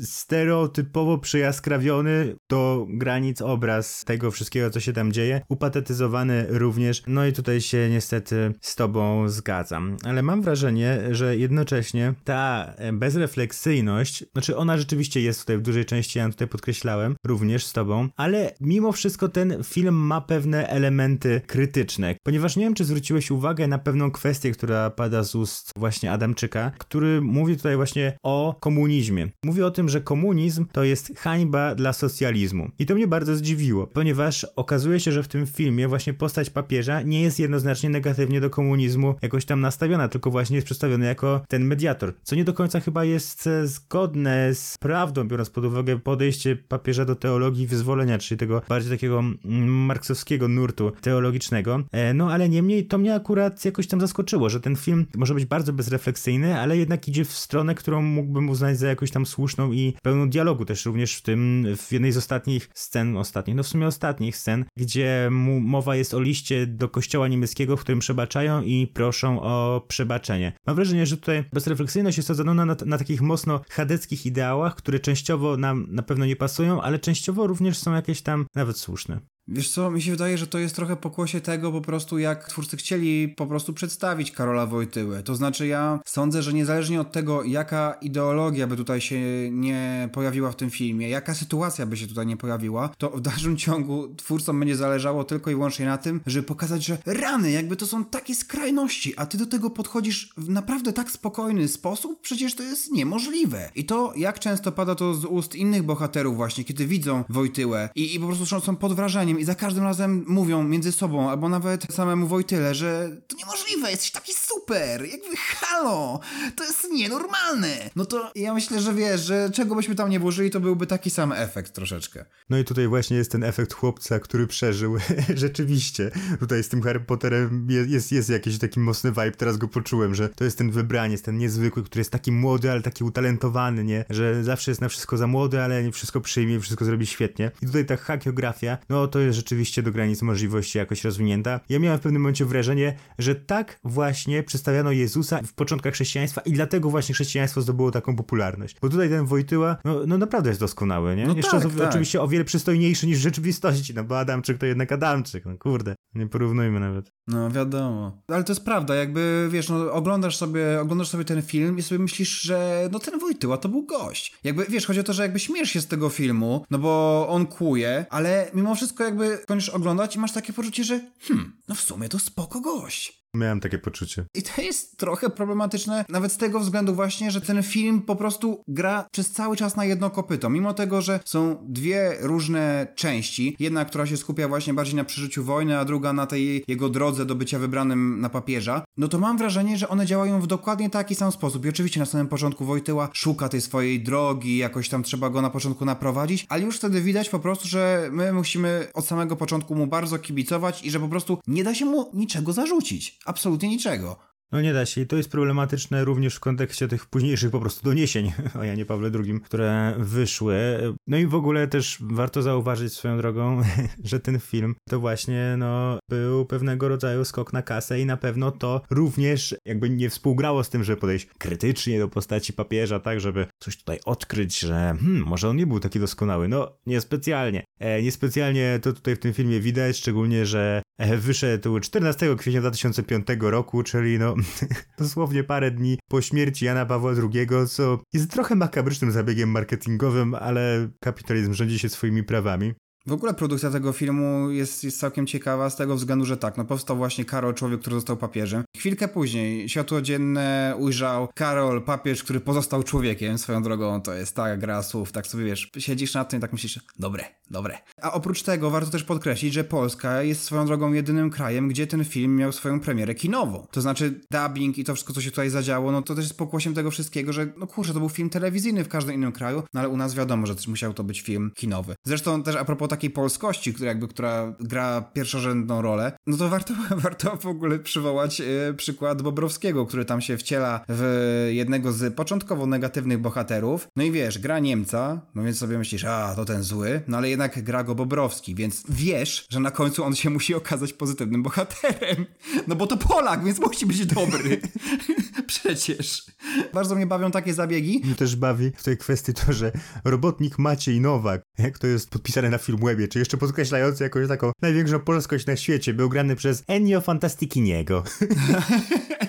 stereotypowo 0.04 1.18
przejaskrawiony 1.18 2.36
do 2.48 2.86
granic 2.88 3.42
obraz 3.42 4.04
tego 4.04 4.30
wszystkiego, 4.30 4.47
co 4.72 4.80
się 4.80 4.92
tam 4.92 5.12
dzieje, 5.12 5.40
upatetyzowany 5.48 6.46
również, 6.48 7.02
no 7.06 7.26
i 7.26 7.32
tutaj 7.32 7.60
się 7.60 7.88
niestety 7.90 8.54
z 8.60 8.76
tobą 8.76 9.28
zgadzam. 9.28 9.96
Ale 10.04 10.22
mam 10.22 10.42
wrażenie, 10.42 11.00
że 11.10 11.36
jednocześnie 11.36 12.14
ta 12.24 12.72
bezrefleksyjność, 12.92 14.24
znaczy 14.32 14.56
ona 14.56 14.78
rzeczywiście 14.78 15.20
jest 15.20 15.40
tutaj 15.40 15.58
w 15.58 15.62
dużej 15.62 15.84
części, 15.84 16.18
ja 16.18 16.28
tutaj 16.28 16.48
podkreślałem, 16.48 17.16
również 17.26 17.66
z 17.66 17.72
tobą, 17.72 18.08
ale 18.16 18.54
mimo 18.60 18.92
wszystko 18.92 19.28
ten 19.28 19.64
film 19.64 19.94
ma 19.94 20.20
pewne 20.20 20.68
elementy 20.68 21.40
krytyczne, 21.46 22.14
ponieważ 22.22 22.56
nie 22.56 22.64
wiem, 22.64 22.74
czy 22.74 22.84
zwróciłeś 22.84 23.30
uwagę 23.30 23.66
na 23.66 23.78
pewną 23.78 24.10
kwestię, 24.10 24.52
która 24.52 24.90
pada 24.90 25.22
z 25.22 25.34
ust 25.34 25.70
właśnie 25.76 26.12
Adamczyka, 26.12 26.72
który 26.78 27.20
mówi 27.20 27.56
tutaj 27.56 27.76
właśnie 27.76 28.18
o 28.22 28.56
komunizmie. 28.60 29.28
Mówi 29.44 29.62
o 29.62 29.70
tym, 29.70 29.88
że 29.88 30.00
komunizm 30.00 30.66
to 30.72 30.84
jest 30.84 31.12
hańba 31.16 31.74
dla 31.74 31.92
socjalizmu. 31.92 32.70
I 32.78 32.86
to 32.86 32.94
mnie 32.94 33.06
bardzo 33.06 33.36
zdziwiło, 33.36 33.86
ponieważ 33.86 34.37
okazuje 34.44 35.00
się, 35.00 35.12
że 35.12 35.22
w 35.22 35.28
tym 35.28 35.46
filmie 35.46 35.88
właśnie 35.88 36.14
postać 36.14 36.50
papieża 36.50 37.02
nie 37.02 37.22
jest 37.22 37.38
jednoznacznie 37.38 37.90
negatywnie 37.90 38.40
do 38.40 38.50
komunizmu 38.50 39.14
jakoś 39.22 39.44
tam 39.44 39.60
nastawiona, 39.60 40.08
tylko 40.08 40.30
właśnie 40.30 40.56
jest 40.56 40.64
przedstawiony 40.64 41.06
jako 41.06 41.40
ten 41.48 41.64
mediator, 41.64 42.14
co 42.22 42.36
nie 42.36 42.44
do 42.44 42.52
końca 42.54 42.80
chyba 42.80 43.04
jest 43.04 43.46
e, 43.46 43.66
zgodne 43.66 44.54
z 44.54 44.78
prawdą, 44.78 45.28
biorąc 45.28 45.50
pod 45.50 45.64
uwagę 45.64 45.98
podejście 45.98 46.56
papieża 46.56 47.04
do 47.04 47.14
teologii 47.14 47.66
wyzwolenia, 47.66 48.18
czyli 48.18 48.38
tego 48.38 48.62
bardziej 48.68 48.90
takiego 48.92 49.18
mm, 49.18 49.68
marksowskiego 49.68 50.48
nurtu 50.48 50.92
teologicznego. 51.00 51.80
E, 51.92 52.14
no 52.14 52.32
ale 52.32 52.48
niemniej 52.48 52.86
to 52.86 52.98
mnie 52.98 53.14
akurat 53.14 53.64
jakoś 53.64 53.86
tam 53.86 54.00
zaskoczyło, 54.00 54.50
że 54.50 54.60
ten 54.60 54.76
film 54.76 55.06
może 55.16 55.34
być 55.34 55.46
bardzo 55.46 55.72
bezrefleksyjny, 55.72 56.60
ale 56.60 56.76
jednak 56.76 57.08
idzie 57.08 57.24
w 57.24 57.32
stronę, 57.32 57.74
którą 57.74 58.02
mógłbym 58.02 58.50
uznać 58.50 58.78
za 58.78 58.88
jakoś 58.88 59.10
tam 59.10 59.26
słuszną 59.26 59.72
i 59.72 59.94
pełną 60.02 60.30
dialogu 60.30 60.64
też 60.64 60.86
również 60.86 61.16
w 61.16 61.22
tym, 61.22 61.66
w 61.76 61.92
jednej 61.92 62.12
z 62.12 62.16
ostatnich 62.16 62.70
scen, 62.74 63.16
ostatnich, 63.16 63.56
no 63.56 63.62
w 63.62 63.66
sumie 63.66 63.86
ostatnich 64.28 64.36
scen, 64.36 64.64
gdzie 64.76 65.28
mowa 65.60 65.96
jest 65.96 66.14
o 66.14 66.20
liście 66.20 66.66
do 66.66 66.88
kościoła 66.88 67.28
niemieckiego, 67.28 67.76
w 67.76 67.80
którym 67.80 67.98
przebaczają 67.98 68.62
i 68.62 68.86
proszą 68.86 69.42
o 69.42 69.84
przebaczenie. 69.88 70.52
Mam 70.66 70.76
wrażenie, 70.76 71.06
że 71.06 71.16
tutaj 71.16 71.44
bezrefleksyjność 71.52 72.16
jest 72.16 72.30
osadzona 72.30 72.64
na, 72.64 72.76
na 72.86 72.98
takich 72.98 73.20
mocno 73.20 73.60
chadeckich 73.70 74.26
ideałach, 74.26 74.74
które 74.74 75.00
częściowo 75.00 75.56
nam 75.56 75.86
na 75.88 76.02
pewno 76.02 76.26
nie 76.26 76.36
pasują, 76.36 76.82
ale 76.82 76.98
częściowo 76.98 77.46
również 77.46 77.78
są 77.78 77.94
jakieś 77.94 78.22
tam 78.22 78.46
nawet 78.54 78.78
słuszne. 78.78 79.20
Wiesz 79.50 79.70
co, 79.70 79.90
mi 79.90 80.02
się 80.02 80.10
wydaje, 80.10 80.38
że 80.38 80.46
to 80.46 80.58
jest 80.58 80.76
trochę 80.76 80.96
pokłosie 80.96 81.40
tego 81.40 81.72
po 81.72 81.80
prostu, 81.80 82.18
jak 82.18 82.48
twórcy 82.48 82.76
chcieli 82.76 83.28
po 83.28 83.46
prostu 83.46 83.72
przedstawić 83.72 84.32
Karola 84.32 84.66
Wojtyłę. 84.66 85.22
To 85.22 85.34
znaczy 85.34 85.66
ja 85.66 86.00
sądzę, 86.04 86.42
że 86.42 86.52
niezależnie 86.52 87.00
od 87.00 87.12
tego, 87.12 87.44
jaka 87.44 87.96
ideologia 88.00 88.66
by 88.66 88.76
tutaj 88.76 89.00
się 89.00 89.20
nie 89.50 90.08
pojawiła 90.12 90.50
w 90.52 90.56
tym 90.56 90.70
filmie, 90.70 91.08
jaka 91.08 91.34
sytuacja 91.34 91.86
by 91.86 91.96
się 91.96 92.06
tutaj 92.06 92.26
nie 92.26 92.36
pojawiła, 92.36 92.88
to 92.98 93.10
w 93.10 93.20
dalszym 93.20 93.56
ciągu 93.66 94.14
twórcom 94.16 94.58
będzie 94.58 94.76
zależało 94.76 95.24
tylko 95.24 95.50
i 95.50 95.54
wyłącznie 95.54 95.86
na 95.86 95.98
tym, 95.98 96.20
żeby 96.26 96.46
pokazać, 96.46 96.84
że 96.84 96.98
rany, 97.06 97.50
jakby 97.50 97.76
to 97.76 97.86
są 97.86 98.04
takie 98.04 98.34
skrajności, 98.34 99.14
a 99.16 99.26
ty 99.26 99.38
do 99.38 99.46
tego 99.46 99.70
podchodzisz 99.70 100.32
w 100.36 100.48
naprawdę 100.48 100.92
tak 100.92 101.10
spokojny 101.10 101.68
sposób, 101.68 102.20
przecież 102.20 102.54
to 102.54 102.62
jest 102.62 102.92
niemożliwe. 102.92 103.70
I 103.74 103.84
to, 103.84 104.12
jak 104.16 104.38
często 104.38 104.72
pada 104.72 104.94
to 104.94 105.14
z 105.14 105.24
ust 105.24 105.54
innych 105.54 105.82
bohaterów 105.82 106.36
właśnie, 106.36 106.64
kiedy 106.64 106.86
widzą 106.86 107.24
Wojtyłę 107.28 107.88
i, 107.94 108.14
i 108.14 108.20
po 108.20 108.26
prostu 108.26 108.60
są 108.60 108.76
pod 108.76 108.92
wrażeniem 108.92 109.37
i 109.38 109.44
za 109.44 109.54
każdym 109.54 109.84
razem 109.84 110.24
mówią 110.28 110.62
między 110.62 110.92
sobą, 110.92 111.30
albo 111.30 111.48
nawet 111.48 111.86
samemu 111.92 112.26
Wojtyle, 112.26 112.74
że 112.74 113.10
to 113.26 113.36
niemożliwe, 113.36 113.90
jesteś 113.90 114.10
taki 114.10 114.32
super, 114.34 115.04
jakby 115.04 115.36
halo, 115.36 116.20
to 116.56 116.64
jest 116.64 116.86
nienormalne. 116.92 117.90
No 117.96 118.04
to 118.06 118.32
ja 118.34 118.54
myślę, 118.54 118.80
że 118.80 118.94
wiesz, 118.94 119.20
że 119.20 119.50
czego 119.50 119.74
byśmy 119.74 119.94
tam 119.94 120.10
nie 120.10 120.20
włożyli, 120.20 120.50
to 120.50 120.60
byłby 120.60 120.86
taki 120.86 121.10
sam 121.10 121.32
efekt 121.32 121.72
troszeczkę. 121.72 122.24
No 122.50 122.58
i 122.58 122.64
tutaj 122.64 122.88
właśnie 122.88 123.16
jest 123.16 123.32
ten 123.32 123.44
efekt 123.44 123.72
chłopca, 123.72 124.20
który 124.20 124.46
przeżył. 124.46 124.96
Rzeczywiście, 125.34 126.10
tutaj 126.40 126.64
z 126.64 126.68
tym 126.68 126.82
Harry 126.82 127.00
Potterem 127.00 127.66
jest, 127.70 127.90
jest, 127.90 128.12
jest 128.12 128.28
jakiś 128.28 128.58
taki 128.58 128.80
mocny 128.80 129.10
vibe, 129.10 129.32
teraz 129.32 129.56
go 129.56 129.68
poczułem, 129.68 130.14
że 130.14 130.28
to 130.28 130.44
jest 130.44 130.58
ten 130.58 130.70
wybraniec, 130.70 131.22
ten 131.22 131.38
niezwykły, 131.38 131.82
który 131.82 132.00
jest 132.00 132.10
taki 132.10 132.32
młody, 132.32 132.70
ale 132.70 132.82
taki 132.82 133.04
utalentowany, 133.04 133.84
nie? 133.84 134.04
Że 134.10 134.44
zawsze 134.44 134.70
jest 134.70 134.80
na 134.80 134.88
wszystko 134.88 135.16
za 135.16 135.26
młody, 135.26 135.60
ale 135.60 135.82
nie 135.82 135.92
wszystko 135.92 136.20
przyjmie, 136.20 136.60
wszystko 136.60 136.84
zrobi 136.84 137.06
świetnie. 137.06 137.50
I 137.62 137.66
tutaj 137.66 137.86
ta 137.86 137.96
hakiografia, 137.96 138.78
no 138.88 139.08
to 139.08 139.18
jest 139.18 139.27
rzeczywiście 139.32 139.82
do 139.82 139.92
granic 139.92 140.22
możliwości 140.22 140.78
jakoś 140.78 141.04
rozwinięta. 141.04 141.60
Ja 141.68 141.78
miałem 141.78 141.98
w 141.98 142.02
pewnym 142.02 142.22
momencie 142.22 142.44
wrażenie, 142.44 142.94
że 143.18 143.34
tak 143.34 143.78
właśnie 143.84 144.42
przedstawiano 144.42 144.92
Jezusa 144.92 145.40
w 145.46 145.52
początkach 145.52 145.94
chrześcijaństwa 145.94 146.40
i 146.40 146.52
dlatego 146.52 146.90
właśnie 146.90 147.14
chrześcijaństwo 147.14 147.62
zdobyło 147.62 147.90
taką 147.90 148.16
popularność. 148.16 148.76
Bo 148.82 148.88
tutaj 148.88 149.08
ten 149.08 149.26
Wojtyła, 149.26 149.76
no, 149.84 150.00
no 150.06 150.18
naprawdę 150.18 150.50
jest 150.50 150.60
doskonały, 150.60 151.16
nie? 151.16 151.26
No 151.26 151.34
Jeszcze 151.34 151.60
tak, 151.60 151.72
tak. 151.72 151.88
oczywiście 151.88 152.22
o 152.22 152.28
wiele 152.28 152.44
przystojniejszy 152.44 153.06
niż 153.06 153.18
w 153.18 153.22
rzeczywistości, 153.22 153.94
no 153.94 154.04
bo 154.04 154.18
Adamczyk 154.18 154.58
to 154.58 154.66
jednak 154.66 154.92
Adamczyk, 154.92 155.46
no 155.46 155.58
kurde, 155.58 155.94
nie 156.14 156.26
porównujmy 156.26 156.80
nawet. 156.80 157.12
No 157.26 157.50
wiadomo. 157.50 158.22
Ale 158.28 158.44
to 158.44 158.52
jest 158.52 158.64
prawda, 158.64 158.94
jakby 158.94 159.48
wiesz, 159.50 159.68
no 159.68 159.92
oglądasz 159.92 160.36
sobie, 160.36 160.80
oglądasz 160.80 161.08
sobie 161.08 161.24
ten 161.24 161.42
film 161.42 161.78
i 161.78 161.82
sobie 161.82 161.98
myślisz, 161.98 162.40
że 162.40 162.88
no 162.92 162.98
ten 162.98 163.18
Wojtyła 163.18 163.56
to 163.56 163.68
był 163.68 163.86
gość. 163.86 164.38
Jakby 164.44 164.66
wiesz, 164.68 164.86
chodzi 164.86 165.00
o 165.00 165.02
to, 165.02 165.12
że 165.12 165.22
jakby 165.22 165.38
śmiesz 165.38 165.70
się 165.70 165.80
z 165.80 165.86
tego 165.86 166.08
filmu, 166.08 166.64
no 166.70 166.78
bo 166.78 167.26
on 167.28 167.46
kłuje, 167.46 168.06
ale 168.10 168.50
mimo 168.54 168.74
wszystko 168.74 169.04
jakby 169.04 169.17
kończysz 169.46 169.68
oglądać 169.68 170.16
i 170.16 170.18
masz 170.18 170.32
takie 170.32 170.52
poczucie, 170.52 170.84
że 170.84 171.00
hmm, 171.20 171.56
no 171.68 171.74
w 171.74 171.80
sumie 171.80 172.08
to 172.08 172.18
spoko 172.18 172.60
gość. 172.60 173.18
Miałem 173.34 173.60
takie 173.60 173.78
poczucie. 173.78 174.24
I 174.34 174.42
to 174.42 174.62
jest 174.62 174.96
trochę 174.96 175.30
problematyczne, 175.30 176.04
nawet 176.08 176.32
z 176.32 176.36
tego 176.36 176.60
względu 176.60 176.94
właśnie, 176.94 177.30
że 177.30 177.40
ten 177.40 177.62
film 177.62 178.02
po 178.02 178.16
prostu 178.16 178.62
gra 178.68 179.06
przez 179.12 179.30
cały 179.30 179.56
czas 179.56 179.76
na 179.76 179.84
jedno 179.84 180.10
kopyto. 180.10 180.50
Mimo 180.50 180.74
tego, 180.74 181.02
że 181.02 181.20
są 181.24 181.66
dwie 181.68 182.16
różne 182.20 182.86
części, 182.94 183.56
jedna, 183.58 183.84
która 183.84 184.06
się 184.06 184.16
skupia 184.16 184.48
właśnie 184.48 184.74
bardziej 184.74 184.94
na 184.94 185.04
przeżyciu 185.04 185.44
wojny, 185.44 185.78
a 185.78 185.84
druga 185.84 186.12
na 186.12 186.26
tej 186.26 186.64
jego 186.68 186.88
drodze 186.88 187.26
do 187.26 187.34
bycia 187.34 187.58
wybranym 187.58 188.20
na 188.20 188.28
papieża, 188.28 188.84
no 188.98 189.08
to 189.08 189.18
mam 189.18 189.38
wrażenie, 189.38 189.78
że 189.78 189.88
one 189.88 190.06
działają 190.06 190.40
w 190.40 190.46
dokładnie 190.46 190.90
taki 190.90 191.14
sam 191.14 191.32
sposób. 191.32 191.64
I 191.64 191.68
oczywiście 191.68 192.00
na 192.00 192.06
samym 192.06 192.28
początku 192.28 192.64
Wojtyła 192.64 193.08
szuka 193.12 193.48
tej 193.48 193.60
swojej 193.60 194.02
drogi, 194.02 194.56
jakoś 194.56 194.88
tam 194.88 195.02
trzeba 195.02 195.30
go 195.30 195.42
na 195.42 195.50
początku 195.50 195.84
naprowadzić, 195.84 196.46
ale 196.48 196.62
już 196.62 196.76
wtedy 196.76 197.00
widać 197.00 197.28
po 197.28 197.38
prostu, 197.38 197.68
że 197.68 198.08
my 198.12 198.32
musimy 198.32 198.88
od 198.94 199.06
samego 199.06 199.36
początku 199.36 199.74
mu 199.74 199.86
bardzo 199.86 200.18
kibicować 200.18 200.84
i 200.84 200.90
że 200.90 201.00
po 201.00 201.08
prostu 201.08 201.38
nie 201.46 201.64
da 201.64 201.74
się 201.74 201.84
mu 201.84 202.10
niczego 202.14 202.52
zarzucić 202.52 203.18
absolutnie 203.24 203.68
niczego. 203.68 204.27
No 204.52 204.60
nie 204.60 204.72
da 204.72 204.86
się 204.86 205.00
i 205.00 205.06
to 205.06 205.16
jest 205.16 205.30
problematyczne 205.30 206.04
również 206.04 206.34
w 206.34 206.40
kontekście 206.40 206.88
tych 206.88 207.06
późniejszych 207.06 207.50
po 207.50 207.60
prostu 207.60 207.84
doniesień 207.84 208.32
o 208.60 208.64
Janie 208.64 208.86
Pawle 208.86 209.10
II, 209.14 209.40
które 209.40 209.94
wyszły. 209.98 210.58
No 211.06 211.16
i 211.16 211.26
w 211.26 211.34
ogóle 211.34 211.68
też 211.68 211.98
warto 212.00 212.42
zauważyć 212.42 212.92
swoją 212.92 213.18
drogą, 213.18 213.62
że 214.04 214.20
ten 214.20 214.40
film 214.40 214.74
to 214.88 215.00
właśnie 215.00 215.54
no, 215.58 215.98
był 216.10 216.46
pewnego 216.46 216.88
rodzaju 216.88 217.24
skok 217.24 217.52
na 217.52 217.62
kasę 217.62 218.00
i 218.00 218.06
na 218.06 218.16
pewno 218.16 218.50
to 218.50 218.80
również 218.90 219.56
jakby 219.64 219.90
nie 219.90 220.10
współgrało 220.10 220.64
z 220.64 220.70
tym, 220.70 220.84
żeby 220.84 221.00
podejść 221.00 221.28
krytycznie 221.38 221.98
do 221.98 222.08
postaci 222.08 222.52
papieża, 222.52 223.00
tak, 223.00 223.20
żeby 223.20 223.46
coś 223.58 223.76
tutaj 223.76 223.98
odkryć, 224.04 224.58
że 224.58 224.96
hmm, 225.00 225.24
może 225.26 225.48
on 225.48 225.56
nie 225.56 225.66
był 225.66 225.80
taki 225.80 226.00
doskonały. 226.00 226.48
No, 226.48 226.72
niespecjalnie. 226.86 227.64
E, 227.78 228.02
niespecjalnie 228.02 228.78
to 228.82 228.92
tutaj 228.92 229.16
w 229.16 229.18
tym 229.18 229.34
filmie 229.34 229.60
widać, 229.60 229.96
szczególnie, 229.96 230.46
że 230.46 230.82
e, 230.98 231.16
wyszedł 231.16 231.80
14 231.80 232.36
kwietnia 232.36 232.60
2005 232.60 233.26
roku, 233.40 233.82
czyli 233.82 234.18
no 234.18 234.37
dosłownie 234.98 235.44
parę 235.44 235.70
dni 235.70 235.98
po 236.08 236.20
śmierci 236.22 236.64
Jana 236.64 236.86
Pawła 236.86 237.12
II, 237.12 237.46
co 237.68 238.00
jest 238.12 238.30
trochę 238.30 238.54
makabrycznym 238.54 239.12
zabiegiem 239.12 239.50
marketingowym, 239.50 240.34
ale 240.34 240.88
kapitalizm 241.00 241.54
rządzi 241.54 241.78
się 241.78 241.88
swoimi 241.88 242.24
prawami. 242.24 242.74
W 243.08 243.12
ogóle 243.12 243.34
produkcja 243.34 243.70
tego 243.70 243.92
filmu 243.92 244.50
jest, 244.50 244.84
jest 244.84 245.00
całkiem 245.00 245.26
ciekawa 245.26 245.70
z 245.70 245.76
tego 245.76 245.96
względu, 245.96 246.24
że 246.24 246.36
tak, 246.36 246.56
no 246.56 246.64
powstał 246.64 246.96
właśnie 246.96 247.24
Karol, 247.24 247.54
człowiek, 247.54 247.80
który 247.80 247.96
został 247.96 248.16
papieżem. 248.16 248.64
Chwilkę 248.76 249.08
później 249.08 249.68
światło 249.68 250.02
dzienne 250.02 250.74
ujrzał 250.78 251.28
Karol, 251.34 251.82
papież, 251.82 252.22
który 252.24 252.40
pozostał 252.40 252.82
człowiekiem. 252.82 253.38
Swoją 253.38 253.62
drogą 253.62 254.00
to 254.00 254.14
jest 254.14 254.36
ta 254.36 254.56
gra 254.56 254.82
słów, 254.82 255.12
tak 255.12 255.26
sobie 255.26 255.44
wiesz, 255.44 255.70
siedzisz 255.78 256.14
nad 256.14 256.28
tym 256.28 256.38
i 256.38 256.40
tak 256.42 256.52
myślisz, 256.52 256.80
dobre, 256.98 257.24
dobre. 257.50 257.78
A 258.02 258.12
oprócz 258.12 258.42
tego 258.42 258.70
warto 258.70 258.90
też 258.90 259.04
podkreślić, 259.04 259.54
że 259.54 259.64
Polska 259.64 260.22
jest 260.22 260.42
swoją 260.44 260.66
drogą 260.66 260.92
jedynym 260.92 261.30
krajem, 261.30 261.68
gdzie 261.68 261.86
ten 261.86 262.04
film 262.04 262.36
miał 262.36 262.52
swoją 262.52 262.80
premierę 262.80 263.14
kinową. 263.14 263.66
To 263.70 263.80
znaczy 263.80 264.20
dubbing 264.30 264.78
i 264.78 264.84
to 264.84 264.94
wszystko, 264.94 265.12
co 265.12 265.20
się 265.20 265.30
tutaj 265.30 265.50
zadziało, 265.50 265.92
no 265.92 266.02
to 266.02 266.14
też 266.14 266.24
jest 266.24 266.38
pokłosiem 266.38 266.74
tego 266.74 266.90
wszystkiego, 266.90 267.32
że 267.32 267.52
no 267.56 267.66
kurczę, 267.66 267.92
to 267.92 267.98
był 267.98 268.08
film 268.08 268.30
telewizyjny 268.30 268.84
w 268.84 268.88
każdym 268.88 269.14
innym 269.14 269.32
kraju, 269.32 269.62
no 269.74 269.80
ale 269.80 269.88
u 269.88 269.96
nas 269.96 270.14
wiadomo, 270.14 270.46
że 270.46 270.54
też 270.54 270.68
musiał 270.68 270.94
to 270.94 271.04
być 271.04 271.20
film 271.20 271.50
kinowy. 271.54 271.94
Zresztą 272.06 272.42
też 272.42 272.56
a 272.56 272.64
propos 272.64 272.97
takiej 272.98 273.10
polskości, 273.10 273.74
która 273.74 273.88
jakby, 273.88 274.08
która 274.08 274.54
gra 274.60 275.00
pierwszorzędną 275.00 275.82
rolę, 275.82 276.12
no 276.26 276.36
to 276.36 276.48
warto, 276.48 276.74
warto 276.96 277.36
w 277.36 277.46
ogóle 277.46 277.78
przywołać 277.78 278.40
e, 278.40 278.74
przykład 278.76 279.22
Bobrowskiego, 279.22 279.86
który 279.86 280.04
tam 280.04 280.20
się 280.20 280.36
wciela 280.36 280.84
w 280.88 281.48
jednego 281.52 281.92
z 281.92 282.14
początkowo 282.14 282.66
negatywnych 282.66 283.18
bohaterów. 283.18 283.88
No 283.96 284.02
i 284.02 284.10
wiesz, 284.12 284.38
gra 284.38 284.58
Niemca, 284.58 285.20
no 285.34 285.42
więc 285.42 285.58
sobie 285.58 285.78
myślisz, 285.78 286.04
a 286.04 286.34
to 286.36 286.44
ten 286.44 286.62
zły, 286.62 287.00
no 287.08 287.16
ale 287.16 287.28
jednak 287.28 287.62
gra 287.62 287.84
go 287.84 287.94
Bobrowski, 287.94 288.54
więc 288.54 288.82
wiesz, 288.88 289.46
że 289.50 289.60
na 289.60 289.70
końcu 289.70 290.04
on 290.04 290.14
się 290.14 290.30
musi 290.30 290.54
okazać 290.54 290.92
pozytywnym 290.92 291.42
bohaterem. 291.42 292.26
No 292.66 292.76
bo 292.76 292.86
to 292.86 292.96
Polak, 292.96 293.44
więc 293.44 293.60
musi 293.60 293.86
być 293.86 294.06
dobry. 294.06 294.60
Przecież. 295.46 296.26
Bardzo 296.74 296.94
mnie 296.94 297.06
bawią 297.06 297.30
takie 297.30 297.54
zabiegi. 297.54 298.00
Mnie 298.04 298.14
też 298.14 298.36
bawi 298.36 298.70
w 298.76 298.84
tej 298.84 298.98
kwestii 298.98 299.34
to, 299.34 299.52
że 299.52 299.72
robotnik 300.04 300.58
Maciej 300.58 301.00
Nowak, 301.00 301.42
jak 301.58 301.78
to 301.78 301.86
jest 301.86 302.10
podpisane 302.10 302.50
na 302.50 302.58
Filmwebie, 302.78 303.08
czy 303.08 303.18
jeszcze 303.18 303.36
podkreślający 303.36 304.04
jakąś 304.04 304.28
taką 304.28 304.52
największą 304.62 305.00
polskość 305.00 305.46
na 305.46 305.56
świecie, 305.56 305.94
był 305.94 306.08
grany 306.08 306.36
przez 306.36 306.64
Ennio 306.68 307.00
Fantasticiniego. 307.00 308.02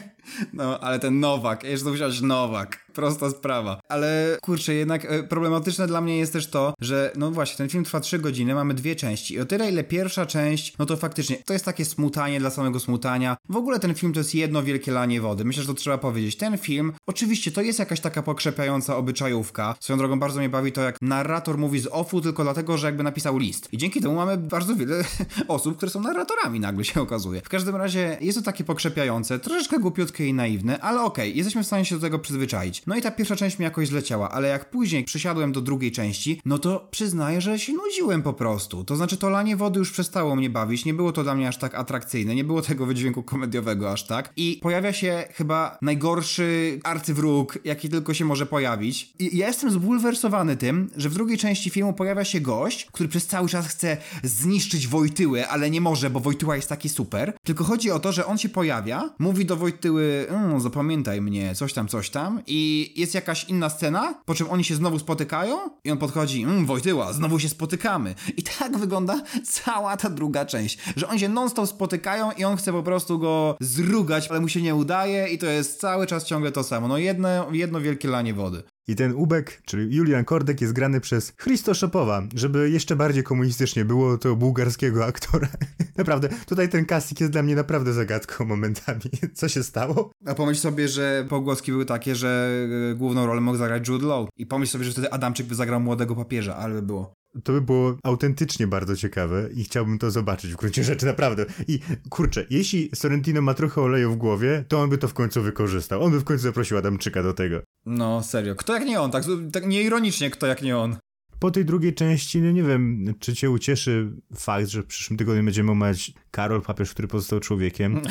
No, 0.53 0.79
ale 0.79 0.99
ten 0.99 1.19
Nowak, 1.19 1.63
jeszcze 1.63 1.85
to 1.85 1.91
musiałeś 1.91 2.21
Nowak. 2.21 2.89
Prosta 2.93 3.29
sprawa. 3.29 3.79
Ale 3.89 4.37
kurczę, 4.41 4.73
jednak 4.73 5.05
e, 5.05 5.23
problematyczne 5.23 5.87
dla 5.87 6.01
mnie 6.01 6.17
jest 6.17 6.33
też 6.33 6.47
to, 6.47 6.73
że 6.81 7.11
no 7.15 7.31
właśnie, 7.31 7.57
ten 7.57 7.69
film 7.69 7.83
trwa 7.83 7.99
3 7.99 8.19
godziny, 8.19 8.55
mamy 8.55 8.73
dwie 8.73 8.95
części 8.95 9.33
i 9.33 9.39
o 9.39 9.45
tyle 9.45 9.69
ile 9.71 9.83
pierwsza 9.83 10.25
część, 10.25 10.77
no 10.79 10.85
to 10.85 10.97
faktycznie 10.97 11.35
to 11.45 11.53
jest 11.53 11.65
takie 11.65 11.85
smutanie 11.85 12.39
dla 12.39 12.49
samego 12.49 12.79
smutania. 12.79 13.37
W 13.49 13.55
ogóle 13.55 13.79
ten 13.79 13.95
film 13.95 14.13
to 14.13 14.19
jest 14.19 14.35
jedno 14.35 14.63
wielkie 14.63 14.91
lanie 14.91 15.21
wody. 15.21 15.45
Myślę, 15.45 15.63
że 15.63 15.67
to 15.67 15.73
trzeba 15.73 15.97
powiedzieć. 15.97 16.37
Ten 16.37 16.57
film, 16.57 16.93
oczywiście 17.07 17.51
to 17.51 17.61
jest 17.61 17.79
jakaś 17.79 17.99
taka 17.99 18.23
pokrzepiająca 18.23 18.97
obyczajówka. 18.97 19.75
Swoją 19.79 19.99
drogą 19.99 20.19
bardzo 20.19 20.39
mnie 20.39 20.49
bawi 20.49 20.71
to, 20.71 20.81
jak 20.81 20.97
narrator 21.01 21.57
mówi 21.57 21.79
z 21.79 21.87
offu 21.91 22.21
tylko 22.21 22.43
dlatego, 22.43 22.77
że 22.77 22.87
jakby 22.87 23.03
napisał 23.03 23.37
list. 23.37 23.73
I 23.73 23.77
dzięki 23.77 24.01
temu 24.01 24.15
mamy 24.15 24.37
bardzo 24.37 24.75
wiele 24.75 25.03
osób, 25.47 25.77
które 25.77 25.91
są 25.91 26.01
narratorami 26.01 26.59
nagle 26.59 26.85
się 26.85 27.01
okazuje. 27.01 27.41
W 27.41 27.49
każdym 27.49 27.75
razie 27.75 28.17
jest 28.21 28.37
to 28.37 28.43
takie 28.43 28.63
pokrzepiające, 28.63 29.39
troszeczkę 29.39 29.79
głupiutkie 29.79 30.18
i 30.27 30.33
naiwne, 30.33 30.79
ale 30.79 31.01
okej, 31.01 31.29
okay, 31.29 31.37
jesteśmy 31.37 31.63
w 31.63 31.67
stanie 31.67 31.85
się 31.85 31.95
do 31.95 32.01
tego 32.01 32.19
przyzwyczaić. 32.19 32.81
No 32.87 32.95
i 32.95 33.01
ta 33.01 33.11
pierwsza 33.11 33.35
część 33.35 33.59
mi 33.59 33.63
jakoś 33.63 33.87
zleciała, 33.87 34.31
ale 34.31 34.47
jak 34.47 34.69
później 34.69 35.03
przysiadłem 35.03 35.51
do 35.51 35.61
drugiej 35.61 35.91
części, 35.91 36.41
no 36.45 36.59
to 36.59 36.87
przyznaję, 36.91 37.41
że 37.41 37.59
się 37.59 37.73
nudziłem 37.73 38.23
po 38.23 38.33
prostu. 38.33 38.83
To 38.83 38.95
znaczy 38.95 39.17
to 39.17 39.29
lanie 39.29 39.55
wody 39.55 39.79
już 39.79 39.91
przestało 39.91 40.35
mnie 40.35 40.49
bawić, 40.49 40.85
nie 40.85 40.93
było 40.93 41.11
to 41.11 41.23
dla 41.23 41.35
mnie 41.35 41.47
aż 41.47 41.57
tak 41.57 41.75
atrakcyjne, 41.75 42.35
nie 42.35 42.43
było 42.43 42.61
tego 42.69 42.85
wydźwięku 42.85 43.23
komediowego 43.23 43.91
aż 43.91 44.03
tak. 44.03 44.33
I 44.37 44.59
pojawia 44.61 44.93
się 44.93 45.23
chyba 45.33 45.77
najgorszy 45.81 46.79
arcywróg, 46.83 47.59
jaki 47.65 47.89
tylko 47.89 48.13
się 48.13 48.25
może 48.25 48.45
pojawić. 48.45 49.13
I 49.19 49.37
ja 49.37 49.47
jestem 49.47 49.71
zbulwersowany 49.71 50.57
tym, 50.57 50.89
że 50.95 51.09
w 51.09 51.13
drugiej 51.13 51.37
części 51.37 51.69
filmu 51.69 51.93
pojawia 51.93 52.23
się 52.23 52.41
gość, 52.41 52.85
który 52.85 53.09
przez 53.09 53.27
cały 53.27 53.49
czas 53.49 53.67
chce 53.67 53.97
zniszczyć 54.23 54.87
Wojtyłę, 54.87 55.47
ale 55.47 55.69
nie 55.69 55.81
może, 55.81 56.09
bo 56.09 56.19
Wojtyła 56.19 56.55
jest 56.55 56.69
taki 56.69 56.89
super. 56.89 57.33
Tylko 57.43 57.63
chodzi 57.63 57.91
o 57.91 57.99
to, 57.99 58.11
że 58.11 58.25
on 58.25 58.37
się 58.37 58.49
pojawia, 58.49 59.09
mówi 59.19 59.45
do 59.45 59.55
Wojtyły, 59.55 60.08
mmm, 60.29 60.61
zapamiętaj 60.61 61.21
mnie, 61.21 61.55
coś 61.55 61.73
tam, 61.73 61.87
coś 61.87 62.09
tam 62.09 62.41
i 62.47 62.93
jest 62.95 63.15
jakaś 63.15 63.43
inna 63.43 63.69
scena, 63.69 64.13
po 64.25 64.35
czym 64.35 64.49
oni 64.49 64.63
się 64.63 64.75
znowu 64.75 64.99
spotykają 64.99 65.57
i 65.83 65.91
on 65.91 65.97
podchodzi, 65.97 66.43
mmm, 66.43 66.65
Wojtyła, 66.65 67.13
znowu 67.13 67.39
się 67.39 67.49
spotykamy. 67.49 68.15
I 68.37 68.43
tak 68.43 68.77
wygląda 68.77 69.21
cała 69.45 69.97
ta 69.97 70.09
druga 70.09 70.45
część, 70.45 70.77
że 70.95 71.07
oni 71.07 71.19
się 71.19 71.29
non-stop 71.29 71.69
spotykają 71.69 72.31
i 72.31 72.43
on 72.43 72.57
chce 72.57 72.71
po 72.71 72.83
prostu 72.83 73.19
go 73.19 73.57
zrugać, 73.59 74.27
ale 74.27 74.39
mu 74.39 74.47
się 74.47 74.61
nie 74.61 74.75
udaje 74.75 75.27
i 75.27 75.37
to 75.37 75.45
jest 75.45 75.79
cały 75.79 76.07
czas 76.07 76.25
ciągle 76.25 76.51
to 76.51 76.63
samo. 76.63 76.87
No 76.87 76.97
jedno, 76.97 77.51
jedno 77.51 77.81
wielkie 77.81 78.07
lanie 78.07 78.33
wody. 78.33 78.63
I 78.89 78.95
ten 78.95 79.13
Ubek, 79.15 79.61
czyli 79.65 79.95
Julian 79.95 80.25
Kordek, 80.25 80.61
jest 80.61 80.73
grany 80.73 81.01
przez 81.01 81.33
Christo 81.43 81.73
Szopowa. 81.73 82.23
Żeby 82.35 82.69
jeszcze 82.69 82.95
bardziej 82.95 83.23
komunistycznie 83.23 83.85
było, 83.85 84.17
to 84.17 84.35
bułgarskiego 84.35 85.05
aktora. 85.05 85.47
naprawdę, 85.97 86.29
tutaj 86.45 86.69
ten 86.69 86.85
casting 86.85 87.19
jest 87.19 87.31
dla 87.31 87.43
mnie 87.43 87.55
naprawdę 87.55 87.93
zagadką 87.93 88.45
momentami. 88.45 89.01
Co 89.33 89.49
się 89.49 89.63
stało? 89.63 90.11
A 90.25 90.35
pomyśl 90.35 90.61
sobie, 90.61 90.87
że 90.87 91.25
pogłoski 91.29 91.71
były 91.71 91.85
takie, 91.85 92.15
że 92.15 92.49
e, 92.91 92.95
główną 92.95 93.25
rolę 93.25 93.41
mógł 93.41 93.57
zagrać 93.57 93.87
Jude 93.87 94.07
Law. 94.07 94.29
I 94.37 94.45
pomyśl 94.45 94.71
sobie, 94.71 94.83
że 94.85 94.91
wtedy 94.91 95.11
Adamczyk 95.11 95.47
by 95.47 95.55
zagrał 95.55 95.79
młodego 95.79 96.15
papieża, 96.15 96.55
ale 96.55 96.73
by 96.73 96.81
było. 96.81 97.13
To 97.43 97.53
by 97.53 97.61
było 97.61 97.97
autentycznie 98.03 98.67
bardzo 98.67 98.95
ciekawe 98.95 99.49
i 99.53 99.63
chciałbym 99.63 99.99
to 99.99 100.11
zobaczyć 100.11 100.53
w 100.53 100.55
gruncie 100.55 100.83
rzeczy, 100.83 101.05
naprawdę. 101.05 101.45
I 101.67 101.79
kurczę, 102.09 102.45
jeśli 102.49 102.89
Sorrentino 102.95 103.41
ma 103.41 103.53
trochę 103.53 103.81
oleju 103.81 104.11
w 104.11 104.17
głowie, 104.17 104.65
to 104.67 104.81
on 104.81 104.89
by 104.89 104.97
to 104.97 105.07
w 105.07 105.13
końcu 105.13 105.41
wykorzystał. 105.41 106.03
On 106.03 106.11
by 106.11 106.19
w 106.19 106.23
końcu 106.23 106.43
zaprosił 106.43 106.77
Adamczyka 106.77 107.23
do 107.23 107.33
tego. 107.33 107.61
No, 107.85 108.23
serio. 108.23 108.55
Kto 108.55 108.73
jak 108.73 108.85
nie 108.85 109.01
on? 109.01 109.11
Tak, 109.11 109.23
tak 109.53 109.67
nieironicznie, 109.67 110.29
kto 110.29 110.47
jak 110.47 110.61
nie 110.61 110.77
on. 110.77 110.97
Po 111.39 111.51
tej 111.51 111.65
drugiej 111.65 111.93
części, 111.93 112.41
no 112.41 112.51
nie 112.51 112.63
wiem, 112.63 113.13
czy 113.19 113.35
cię 113.35 113.49
ucieszy 113.49 114.11
fakt, 114.35 114.67
że 114.67 114.81
w 114.81 114.85
przyszłym 114.85 115.17
tygodniu 115.17 115.43
będziemy 115.43 115.71
omawiać 115.71 116.11
Karol, 116.31 116.61
papież, 116.61 116.91
który 116.91 117.07
pozostał 117.07 117.39
człowiekiem. 117.39 118.01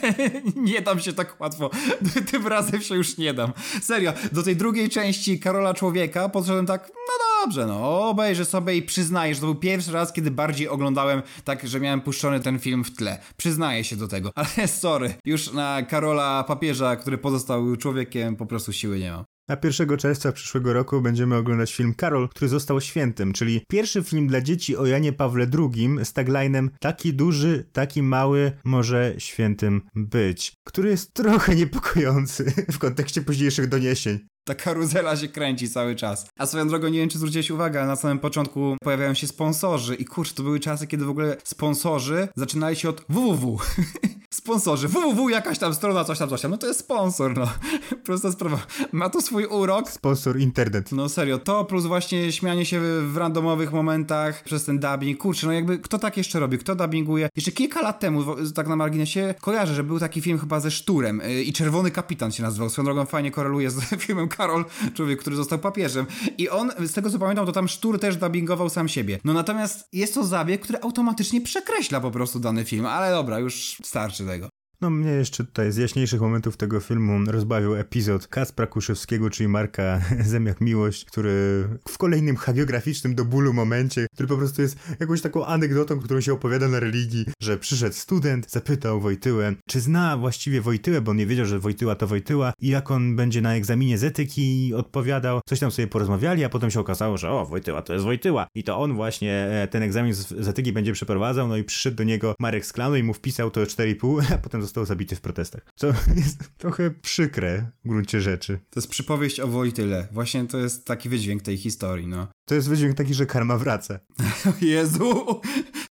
nie 0.56 0.82
dam 0.82 1.00
się 1.00 1.12
tak 1.12 1.40
łatwo. 1.40 1.70
Tym 2.30 2.46
razem 2.46 2.80
się 2.80 2.94
już 2.94 3.18
nie 3.18 3.34
dam. 3.34 3.52
Serio, 3.82 4.12
do 4.32 4.42
tej 4.42 4.56
drugiej 4.56 4.88
części 4.88 5.40
Karola 5.40 5.74
Człowieka 5.74 6.28
podszedłem 6.28 6.66
tak, 6.66 6.90
no 6.94 7.44
dobrze, 7.44 7.66
no 7.66 8.08
obejrzę 8.08 8.44
sobie 8.44 8.76
i 8.76 8.82
przyznaję, 8.82 9.34
że 9.34 9.40
to 9.40 9.46
był 9.46 9.54
pierwszy 9.54 9.92
raz, 9.92 10.12
kiedy 10.12 10.30
bardziej 10.30 10.68
oglądałem 10.68 11.22
tak, 11.44 11.68
że 11.68 11.80
miałem 11.80 12.00
puszczony 12.00 12.40
ten 12.40 12.58
film 12.58 12.84
w 12.84 12.96
tle. 12.96 13.18
Przyznaję 13.36 13.84
się 13.84 13.96
do 13.96 14.08
tego. 14.08 14.32
Ale 14.56 14.68
sorry, 14.68 15.14
już 15.24 15.52
na 15.52 15.82
Karola 15.82 16.44
papieża, 16.44 16.96
który 16.96 17.18
pozostał 17.18 17.76
człowiekiem, 17.76 18.36
po 18.36 18.46
prostu 18.46 18.72
siły 18.72 18.98
nie 18.98 19.10
mam. 19.10 19.35
A 19.48 19.56
1 19.64 19.96
czerwca 19.98 20.32
przyszłego 20.32 20.72
roku 20.72 21.00
będziemy 21.00 21.36
oglądać 21.36 21.74
film 21.74 21.94
Karol, 21.94 22.28
który 22.28 22.48
został 22.48 22.80
świętym, 22.80 23.32
czyli 23.32 23.60
pierwszy 23.68 24.02
film 24.02 24.26
dla 24.26 24.40
dzieci 24.40 24.76
o 24.76 24.86
Janie 24.86 25.12
Pawle 25.12 25.46
II 25.58 26.04
z 26.04 26.12
taglinem 26.12 26.70
taki 26.80 27.14
duży, 27.14 27.68
taki 27.72 28.02
mały 28.02 28.52
może 28.64 29.14
świętym 29.18 29.82
być, 29.94 30.52
który 30.64 30.90
jest 30.90 31.14
trochę 31.14 31.54
niepokojący 31.54 32.52
w 32.72 32.78
kontekście 32.78 33.22
późniejszych 33.22 33.68
doniesień. 33.68 34.18
Ta 34.44 34.54
karuzela 34.54 35.16
się 35.16 35.28
kręci 35.28 35.70
cały 35.70 35.96
czas. 35.96 36.26
A 36.38 36.46
swoją 36.46 36.68
drogą, 36.68 36.88
nie 36.88 36.98
wiem, 36.98 37.08
czy 37.08 37.18
zwróciłeś 37.18 37.50
uwagę, 37.50 37.78
ale 37.78 37.88
na 37.88 37.96
samym 37.96 38.18
początku 38.18 38.76
pojawiają 38.82 39.14
się 39.14 39.26
sponsorzy 39.26 39.94
i 39.94 40.04
kurczę, 40.04 40.34
to 40.34 40.42
były 40.42 40.60
czasy, 40.60 40.86
kiedy 40.86 41.04
w 41.04 41.10
ogóle 41.10 41.36
sponsorzy 41.44 42.28
zaczynali 42.36 42.76
się 42.76 42.88
od 42.88 43.04
www. 43.08 43.58
sponsorzy, 44.46 44.88
www, 44.88 45.28
jakaś 45.28 45.58
tam 45.58 45.74
strona, 45.74 46.04
coś 46.04 46.18
tam, 46.18 46.28
coś 46.28 46.40
tam. 46.40 46.50
No 46.50 46.56
to 46.56 46.66
jest 46.66 46.80
sponsor, 46.80 47.36
no. 47.36 47.46
Prosta 48.04 48.32
sprawa. 48.32 48.58
Ma 48.92 49.10
to 49.10 49.20
swój 49.20 49.44
urok. 49.44 49.90
Sponsor 49.90 50.38
internet. 50.38 50.92
No 50.92 51.08
serio, 51.08 51.38
to 51.38 51.64
plus 51.64 51.86
właśnie 51.86 52.32
śmianie 52.32 52.66
się 52.66 52.80
w 52.80 53.16
randomowych 53.16 53.72
momentach 53.72 54.42
przez 54.44 54.64
ten 54.64 54.78
dubbing. 54.78 55.18
Kurczę, 55.18 55.46
no 55.46 55.52
jakby 55.52 55.78
kto 55.78 55.98
tak 55.98 56.16
jeszcze 56.16 56.40
robi? 56.40 56.58
Kto 56.58 56.74
dubbinguje? 56.74 57.28
Jeszcze 57.36 57.52
kilka 57.52 57.82
lat 57.82 58.00
temu, 58.00 58.24
tak 58.54 58.68
na 58.68 58.76
marginesie, 58.76 59.34
kojarzę, 59.40 59.74
że 59.74 59.84
był 59.84 59.98
taki 59.98 60.20
film 60.20 60.38
chyba 60.38 60.60
ze 60.60 60.70
Szturem 60.70 61.20
y, 61.20 61.42
i 61.42 61.52
Czerwony 61.52 61.90
Kapitan 61.90 62.32
się 62.32 62.42
nazywał. 62.42 62.70
Swoją 62.70 62.84
drogą 62.84 63.04
fajnie 63.04 63.30
koreluje 63.30 63.70
z 63.70 63.80
filmem 64.04 64.28
Karol, 64.28 64.64
człowiek, 64.94 65.20
który 65.20 65.36
został 65.36 65.58
papieżem. 65.58 66.06
I 66.38 66.48
on, 66.48 66.70
z 66.86 66.92
tego 66.92 67.10
co 67.10 67.18
pamiętam, 67.18 67.46
to 67.46 67.52
tam 67.52 67.68
Sztur 67.68 68.00
też 68.00 68.16
dubbingował 68.16 68.68
sam 68.68 68.88
siebie. 68.88 69.18
No 69.24 69.32
natomiast 69.32 69.88
jest 69.92 70.14
to 70.14 70.24
zabieg, 70.24 70.60
który 70.60 70.80
automatycznie 70.80 71.40
przekreśla 71.40 72.00
po 72.00 72.10
prostu 72.10 72.40
dany 72.40 72.64
film. 72.64 72.86
Ale 72.86 73.10
dobra, 73.10 73.38
już 73.38 73.76
starczy 73.82 74.26
tego. 74.26 74.35
No 74.80 74.90
mnie 74.90 75.10
jeszcze 75.10 75.44
tutaj 75.44 75.72
z 75.72 75.76
jaśniejszych 75.76 76.20
momentów 76.20 76.56
tego 76.56 76.80
filmu 76.80 77.30
rozbawił 77.30 77.74
epizod 77.74 78.28
Kacpra 78.28 78.66
Kuszewskiego, 78.66 79.30
czyli 79.30 79.48
Marka 79.48 80.00
Zemiach 80.30 80.60
Miłość, 80.60 81.04
który 81.04 81.64
w 81.88 81.98
kolejnym 81.98 82.36
hagiograficznym 82.36 83.14
do 83.14 83.24
bólu 83.24 83.52
momencie, 83.52 84.06
który 84.14 84.28
po 84.28 84.36
prostu 84.36 84.62
jest 84.62 84.78
jakąś 85.00 85.20
taką 85.20 85.46
anegdotą, 85.46 86.00
którą 86.00 86.20
się 86.20 86.32
opowiada 86.32 86.68
na 86.68 86.80
religii, 86.80 87.26
że 87.42 87.58
przyszedł 87.58 87.94
student, 87.94 88.50
zapytał 88.50 89.00
Wojtyłę, 89.00 89.54
czy 89.68 89.80
zna 89.80 90.16
właściwie 90.16 90.60
Wojtyłę, 90.60 91.00
bo 91.00 91.10
on 91.10 91.16
nie 91.16 91.26
wiedział, 91.26 91.46
że 91.46 91.58
Wojtyła 91.58 91.94
to 91.94 92.06
Wojtyła 92.06 92.52
i 92.60 92.68
jak 92.68 92.90
on 92.90 93.16
będzie 93.16 93.40
na 93.40 93.54
egzaminie 93.54 93.98
z 93.98 94.04
etyki 94.04 94.74
odpowiadał, 94.74 95.40
coś 95.48 95.60
tam 95.60 95.70
sobie 95.70 95.88
porozmawiali, 95.88 96.44
a 96.44 96.48
potem 96.48 96.70
się 96.70 96.80
okazało, 96.80 97.18
że 97.18 97.30
o, 97.30 97.46
Wojtyła 97.46 97.82
to 97.82 97.92
jest 97.92 98.04
Wojtyła. 98.04 98.46
I 98.54 98.64
to 98.64 98.78
on 98.78 98.94
właśnie 98.94 99.32
e, 99.32 99.68
ten 99.68 99.82
egzamin 99.82 100.14
z 100.14 100.48
etyki 100.48 100.72
będzie 100.72 100.92
przeprowadzał, 100.92 101.48
no 101.48 101.56
i 101.56 101.64
przyszedł 101.64 101.96
do 101.96 102.04
niego 102.04 102.34
Marek 102.40 102.66
Sklano 102.66 102.96
i 102.96 103.02
mu 103.02 103.14
wpisał 103.14 103.50
to 103.50 103.60
4,5, 103.60 104.22
a 104.34 104.38
potem 104.38 104.65
został 104.66 104.84
zabity 104.84 105.16
w 105.16 105.20
protestach. 105.20 105.66
Co 105.76 105.86
jest 106.16 106.38
trochę 106.58 106.90
przykre 106.90 107.70
w 107.84 107.88
gruncie 107.88 108.20
rzeczy. 108.20 108.58
To 108.70 108.80
jest 108.80 108.88
przypowieść 108.88 109.40
o 109.40 109.48
Wojtyle. 109.48 110.08
Właśnie 110.12 110.46
to 110.46 110.58
jest 110.58 110.84
taki 110.84 111.08
wydźwięk 111.08 111.42
tej 111.42 111.56
historii, 111.56 112.06
no. 112.06 112.28
To 112.44 112.54
jest 112.54 112.68
wydźwięk 112.68 112.96
taki, 112.96 113.14
że 113.14 113.26
karma 113.26 113.58
wraca. 113.58 114.00
Jezu! 114.60 115.40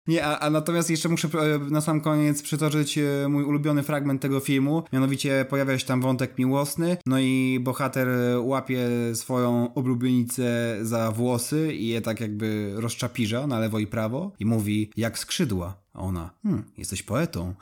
Nie, 0.08 0.26
a, 0.26 0.39
a, 0.39 0.50
natomiast 0.50 0.89
jeszcze 0.89 1.10
muszę 1.10 1.28
e, 1.28 1.60
na 1.60 1.82
sam 1.82 2.02
koniec 2.02 2.42
przytoczyć 2.42 2.98
e, 2.98 3.28
mój 3.30 3.44
ulubiony 3.44 3.84
fragment 3.84 4.22
tego 4.22 4.39
filmu. 4.39 4.84
Mianowicie 4.94 5.46
pojawia 5.50 5.80
się 5.80 5.86
tam 5.86 6.02
wątek 6.02 6.38
miłosny, 6.38 6.98
no 7.06 7.20
i 7.20 7.60
bohater 7.62 8.10
e, 8.10 8.39
łapie 8.39 8.89
swoją 9.13 9.74
oblubienicę 9.74 10.78
za 10.82 11.12
włosy 11.12 11.74
i 11.74 11.88
je 11.88 12.02
tak 12.02 12.20
jakby 12.20 12.74
rozczapirza 12.76 13.48
na 13.48 13.60
lewo 13.60 13.80
i 13.80 13.88
prawo 13.88 14.32
i 14.39 14.46
mówi 14.46 14.92
jak 14.98 15.20
skrzydła. 15.20 15.84
A 15.94 16.00
ona, 16.00 16.30
hmm, 16.44 16.63
jesteś 16.78 17.04
poetą. 17.04 17.54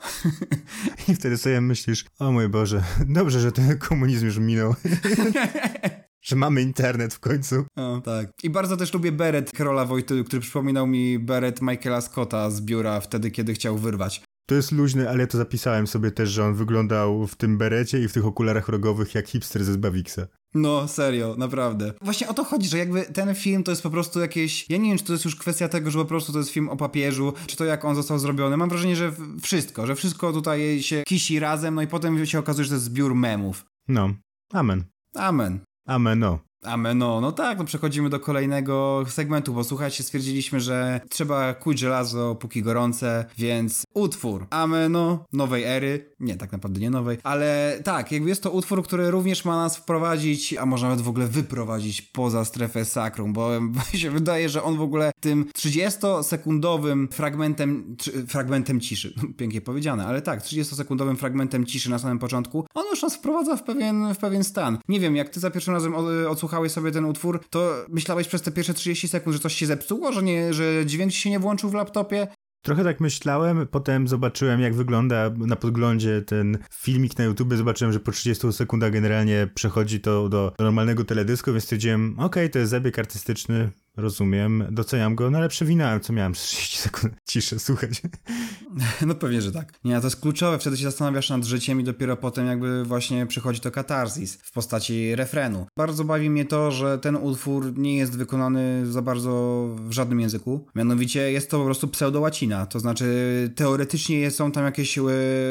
I 1.08 1.14
wtedy 1.14 1.38
sobie 1.38 1.60
myślisz, 1.60 2.04
o 2.18 2.32
mój 2.32 2.48
Boże, 2.48 2.82
dobrze, 3.08 3.40
że 3.40 3.52
ten 3.52 3.78
komunizm 3.78 4.26
już 4.26 4.38
minął. 4.38 4.74
że 6.22 6.36
mamy 6.36 6.62
internet 6.62 7.14
w 7.14 7.20
końcu. 7.20 7.64
O, 7.76 8.00
tak. 8.04 8.30
I 8.42 8.50
bardzo 8.50 8.76
też 8.76 8.94
lubię 8.94 9.12
beret 9.12 9.52
Karola 9.52 9.84
Wojtyły, 9.84 10.24
który 10.24 10.42
przypominał 10.42 10.86
mi 10.86 11.18
beret 11.18 11.62
Michaela 11.62 12.00
Scotta 12.00 12.50
z 12.50 12.60
biura 12.60 13.00
wtedy, 13.00 13.30
kiedy 13.30 13.54
chciał 13.54 13.78
wyrwać. 13.78 14.22
To 14.46 14.54
jest 14.54 14.72
luźny, 14.72 15.10
ale 15.10 15.20
ja 15.20 15.26
to 15.26 15.38
zapisałem 15.38 15.86
sobie 15.86 16.10
też, 16.10 16.30
że 16.30 16.44
on 16.44 16.54
wyglądał 16.54 17.26
w 17.26 17.36
tym 17.36 17.58
berecie 17.58 18.00
i 18.00 18.08
w 18.08 18.12
tych 18.12 18.26
okularach 18.26 18.68
rogowych 18.68 19.14
jak 19.14 19.28
hipster 19.28 19.64
ze 19.64 19.72
Zbawiksa. 19.72 20.26
No, 20.54 20.88
serio, 20.88 21.34
naprawdę. 21.38 21.92
Właśnie 22.02 22.28
o 22.28 22.34
to 22.34 22.44
chodzi, 22.44 22.68
że 22.68 22.78
jakby 22.78 23.02
ten 23.02 23.34
film 23.34 23.62
to 23.62 23.72
jest 23.72 23.82
po 23.82 23.90
prostu 23.90 24.20
jakieś. 24.20 24.70
Ja 24.70 24.76
nie 24.76 24.88
wiem, 24.88 24.98
czy 24.98 25.04
to 25.04 25.12
jest 25.12 25.24
już 25.24 25.36
kwestia 25.36 25.68
tego, 25.68 25.90
że 25.90 25.98
po 25.98 26.04
prostu 26.04 26.32
to 26.32 26.38
jest 26.38 26.50
film 26.50 26.68
o 26.68 26.76
papieżu, 26.76 27.32
czy 27.46 27.56
to 27.56 27.64
jak 27.64 27.84
on 27.84 27.94
został 27.94 28.18
zrobiony. 28.18 28.56
Mam 28.56 28.68
wrażenie, 28.68 28.96
że 28.96 29.12
wszystko, 29.42 29.86
że 29.86 29.94
wszystko 29.94 30.32
tutaj 30.32 30.82
się 30.82 31.02
kisi 31.06 31.38
razem, 31.38 31.74
no 31.74 31.82
i 31.82 31.86
potem 31.86 32.26
się 32.26 32.38
okazuje, 32.38 32.64
że 32.64 32.68
to 32.68 32.74
jest 32.74 32.84
zbiór 32.84 33.14
memów. 33.14 33.64
No, 33.88 34.10
amen. 34.52 34.84
Amen. 35.14 35.60
Amen, 35.86 36.22
no. 36.62 36.70
Ameno, 36.72 37.20
no 37.20 37.32
tak, 37.32 37.58
no 37.58 37.64
przechodzimy 37.64 38.10
do 38.10 38.20
kolejnego 38.20 39.04
segmentu, 39.08 39.54
bo 39.54 39.64
słuchajcie, 39.64 40.02
stwierdziliśmy, 40.02 40.60
że 40.60 41.00
trzeba 41.08 41.54
kuć 41.54 41.78
żelazo 41.78 42.34
póki 42.34 42.62
gorące, 42.62 43.24
więc 43.38 43.84
utwór 43.94 44.46
Ameno 44.50 45.24
nowej 45.32 45.64
ery, 45.64 46.14
nie, 46.20 46.36
tak 46.36 46.52
naprawdę 46.52 46.80
nie 46.80 46.90
nowej, 46.90 47.18
ale 47.22 47.78
tak, 47.84 48.12
jakby 48.12 48.28
jest 48.28 48.42
to 48.42 48.50
utwór, 48.50 48.84
który 48.84 49.10
również 49.10 49.44
ma 49.44 49.56
nas 49.56 49.76
wprowadzić, 49.76 50.54
a 50.54 50.66
może 50.66 50.86
nawet 50.86 51.00
w 51.00 51.08
ogóle 51.08 51.26
wyprowadzić 51.26 52.02
poza 52.02 52.44
strefę 52.44 52.84
sakrum, 52.84 53.32
bo 53.32 53.50
się 53.94 54.10
wydaje, 54.10 54.48
że 54.48 54.62
on 54.62 54.76
w 54.76 54.82
ogóle 54.82 55.12
tym 55.20 55.44
30-sekundowym 55.58 57.08
fragmentem, 57.08 57.96
fragmentem 58.28 58.80
ciszy, 58.80 59.14
pięknie 59.38 59.60
powiedziane, 59.60 60.06
ale 60.06 60.22
tak, 60.22 60.42
30-sekundowym 60.42 61.16
fragmentem 61.16 61.66
ciszy 61.66 61.90
na 61.90 61.98
samym 61.98 62.18
początku, 62.18 62.66
on 62.74 62.84
już 62.90 63.02
nas 63.02 63.16
wprowadza 63.16 63.56
w 63.56 63.62
pewien, 63.62 64.14
w 64.14 64.18
pewien 64.18 64.44
stan. 64.44 64.78
Nie 64.88 65.00
wiem, 65.00 65.16
jak 65.16 65.28
ty 65.28 65.40
za 65.40 65.50
pierwszym 65.50 65.74
razem 65.74 65.94
odsłuchałeś 66.28 66.51
sobie 66.68 66.90
ten 66.90 67.04
utwór, 67.04 67.40
to 67.50 67.84
myślałeś 67.88 68.28
przez 68.28 68.42
te 68.42 68.52
pierwsze 68.52 68.74
30 68.74 69.08
sekund, 69.08 69.36
że 69.36 69.42
coś 69.42 69.54
się 69.54 69.66
zepsuło, 69.66 70.12
że, 70.12 70.22
nie, 70.22 70.54
że 70.54 70.86
dźwięk 70.86 71.12
się 71.12 71.30
nie 71.30 71.38
włączył 71.38 71.70
w 71.70 71.74
laptopie? 71.74 72.26
Trochę 72.62 72.84
tak 72.84 73.00
myślałem, 73.00 73.66
potem 73.70 74.08
zobaczyłem 74.08 74.60
jak 74.60 74.74
wygląda 74.74 75.30
na 75.36 75.56
podglądzie 75.56 76.22
ten 76.22 76.58
filmik 76.74 77.18
na 77.18 77.24
YouTube, 77.24 77.54
zobaczyłem, 77.54 77.92
że 77.92 78.00
po 78.00 78.12
30 78.12 78.52
sekundach 78.52 78.92
generalnie 78.92 79.48
przechodzi 79.54 80.00
to 80.00 80.28
do 80.28 80.52
normalnego 80.58 81.04
teledysku, 81.04 81.52
więc 81.52 81.64
stwierdziłem, 81.64 82.12
okej, 82.12 82.24
okay, 82.24 82.48
to 82.48 82.58
jest 82.58 82.70
zabieg 82.70 82.98
artystyczny, 82.98 83.70
rozumiem, 83.96 84.64
doceniam 84.70 85.14
go, 85.14 85.30
no 85.30 85.38
ale 85.38 85.48
przewinąłem, 85.48 86.00
co 86.00 86.12
miałem 86.12 86.32
30 86.32 86.78
sekund 86.78 87.14
ciszę 87.30 87.58
słuchać. 87.58 88.02
No 89.06 89.14
pewnie, 89.14 89.42
że 89.42 89.52
tak. 89.52 89.72
Nie, 89.84 90.00
to 90.00 90.06
jest 90.06 90.20
kluczowe, 90.20 90.58
wtedy 90.58 90.76
się 90.76 90.84
zastanawiasz 90.84 91.30
nad 91.30 91.44
życiem 91.44 91.80
i 91.80 91.84
dopiero 91.84 92.16
potem 92.16 92.46
jakby 92.46 92.84
właśnie 92.84 93.26
przychodzi 93.26 93.60
to 93.60 93.70
katarzis 93.70 94.38
w 94.42 94.52
postaci 94.52 95.14
refrenu. 95.14 95.66
Bardzo 95.76 96.04
bawi 96.04 96.30
mnie 96.30 96.44
to, 96.44 96.70
że 96.70 96.98
ten 96.98 97.16
utwór 97.16 97.78
nie 97.78 97.96
jest 97.96 98.16
wykonany 98.16 98.86
za 98.86 99.02
bardzo 99.02 99.66
w 99.78 99.92
żadnym 99.92 100.20
języku. 100.20 100.66
Mianowicie 100.74 101.32
jest 101.32 101.50
to 101.50 101.58
po 101.58 101.64
prostu 101.64 101.88
pseudo-łacina, 101.88 102.66
to 102.66 102.80
znaczy 102.80 103.04
teoretycznie 103.56 104.30
są 104.30 104.52
tam 104.52 104.64
jakieś 104.64 104.98
e, 104.98 105.02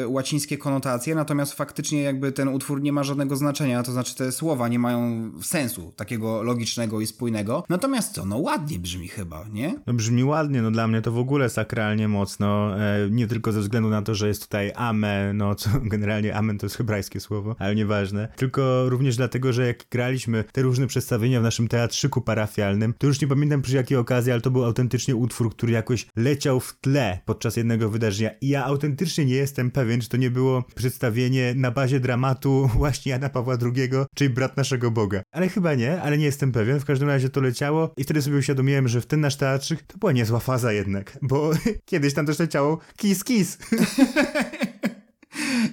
łacińskie 0.06 0.58
konotacje, 0.58 1.14
natomiast 1.14 1.54
faktycznie 1.54 2.02
jakby 2.02 2.32
ten 2.32 2.48
utwór 2.48 2.82
nie 2.82 2.92
ma 2.92 3.04
żadnego 3.04 3.36
znaczenia, 3.36 3.82
to 3.82 3.92
znaczy 3.92 4.14
te 4.14 4.32
słowa 4.32 4.68
nie 4.68 4.78
mają 4.78 5.30
sensu 5.42 5.92
takiego 5.96 6.42
logicznego 6.42 7.00
i 7.00 7.06
spójnego. 7.06 7.64
Natomiast 7.68 8.14
co, 8.14 8.26
no 8.32 8.38
ładnie 8.38 8.78
brzmi 8.78 9.08
chyba, 9.08 9.44
nie? 9.52 9.74
No 9.86 9.94
brzmi 9.94 10.24
ładnie, 10.24 10.62
no 10.62 10.70
dla 10.70 10.88
mnie 10.88 11.02
to 11.02 11.12
w 11.12 11.18
ogóle 11.18 11.50
sakralnie 11.50 12.08
mocno, 12.08 12.80
e, 12.80 13.10
nie 13.10 13.26
tylko 13.26 13.52
ze 13.52 13.60
względu 13.60 13.88
na 13.88 14.02
to, 14.02 14.14
że 14.14 14.28
jest 14.28 14.42
tutaj 14.42 14.72
ame, 14.76 15.32
no 15.32 15.54
co 15.54 15.70
generalnie 15.92 16.36
amen 16.36 16.58
to 16.58 16.66
jest 16.66 16.76
hebrajskie 16.76 17.20
słowo, 17.20 17.56
ale 17.58 17.74
nieważne, 17.74 18.28
tylko 18.36 18.88
również 18.88 19.16
dlatego, 19.16 19.52
że 19.52 19.66
jak 19.66 19.84
graliśmy 19.90 20.44
te 20.52 20.62
różne 20.62 20.86
przedstawienia 20.86 21.40
w 21.40 21.42
naszym 21.42 21.68
teatrzyku 21.68 22.20
parafialnym, 22.20 22.94
to 22.98 23.06
już 23.06 23.20
nie 23.20 23.28
pamiętam 23.28 23.62
przy 23.62 23.76
jakiej 23.76 23.98
okazji, 23.98 24.32
ale 24.32 24.40
to 24.40 24.50
był 24.50 24.64
autentycznie 24.64 25.16
utwór, 25.16 25.50
który 25.50 25.72
jakoś 25.72 26.06
leciał 26.16 26.60
w 26.60 26.78
tle 26.80 27.18
podczas 27.24 27.56
jednego 27.56 27.90
wydarzenia 27.90 28.30
i 28.40 28.48
ja 28.48 28.64
autentycznie 28.64 29.24
nie 29.24 29.34
jestem 29.34 29.70
pewien, 29.70 30.00
czy 30.00 30.08
to 30.08 30.16
nie 30.16 30.30
było 30.30 30.64
przedstawienie 30.74 31.54
na 31.56 31.70
bazie 31.70 32.00
dramatu 32.00 32.68
właśnie 32.78 33.12
Jana 33.12 33.28
Pawła 33.28 33.56
II, 33.62 33.90
czyli 34.14 34.30
brat 34.30 34.56
naszego 34.56 34.90
Boga. 34.90 35.22
Ale 35.32 35.48
chyba 35.48 35.74
nie, 35.74 36.02
ale 36.02 36.18
nie 36.18 36.24
jestem 36.24 36.52
pewien, 36.52 36.80
w 36.80 36.84
każdym 36.84 37.08
razie 37.08 37.28
to 37.28 37.40
leciało 37.40 37.92
i 37.96 38.04
wtedy 38.04 38.21
sobie 38.22 38.38
uświadomiłem, 38.38 38.88
że 38.88 39.00
w 39.00 39.06
ten 39.06 39.20
nasz 39.20 39.36
teatrzyk 39.36 39.82
to 39.82 39.98
była 39.98 40.12
niezła 40.12 40.40
faza 40.40 40.72
jednak, 40.72 41.18
bo 41.22 41.50
kiedyś 41.90 42.14
tam 42.14 42.26
też 42.26 42.38
leciało 42.38 42.78
kiss 42.96 43.24
kiss. 43.24 43.58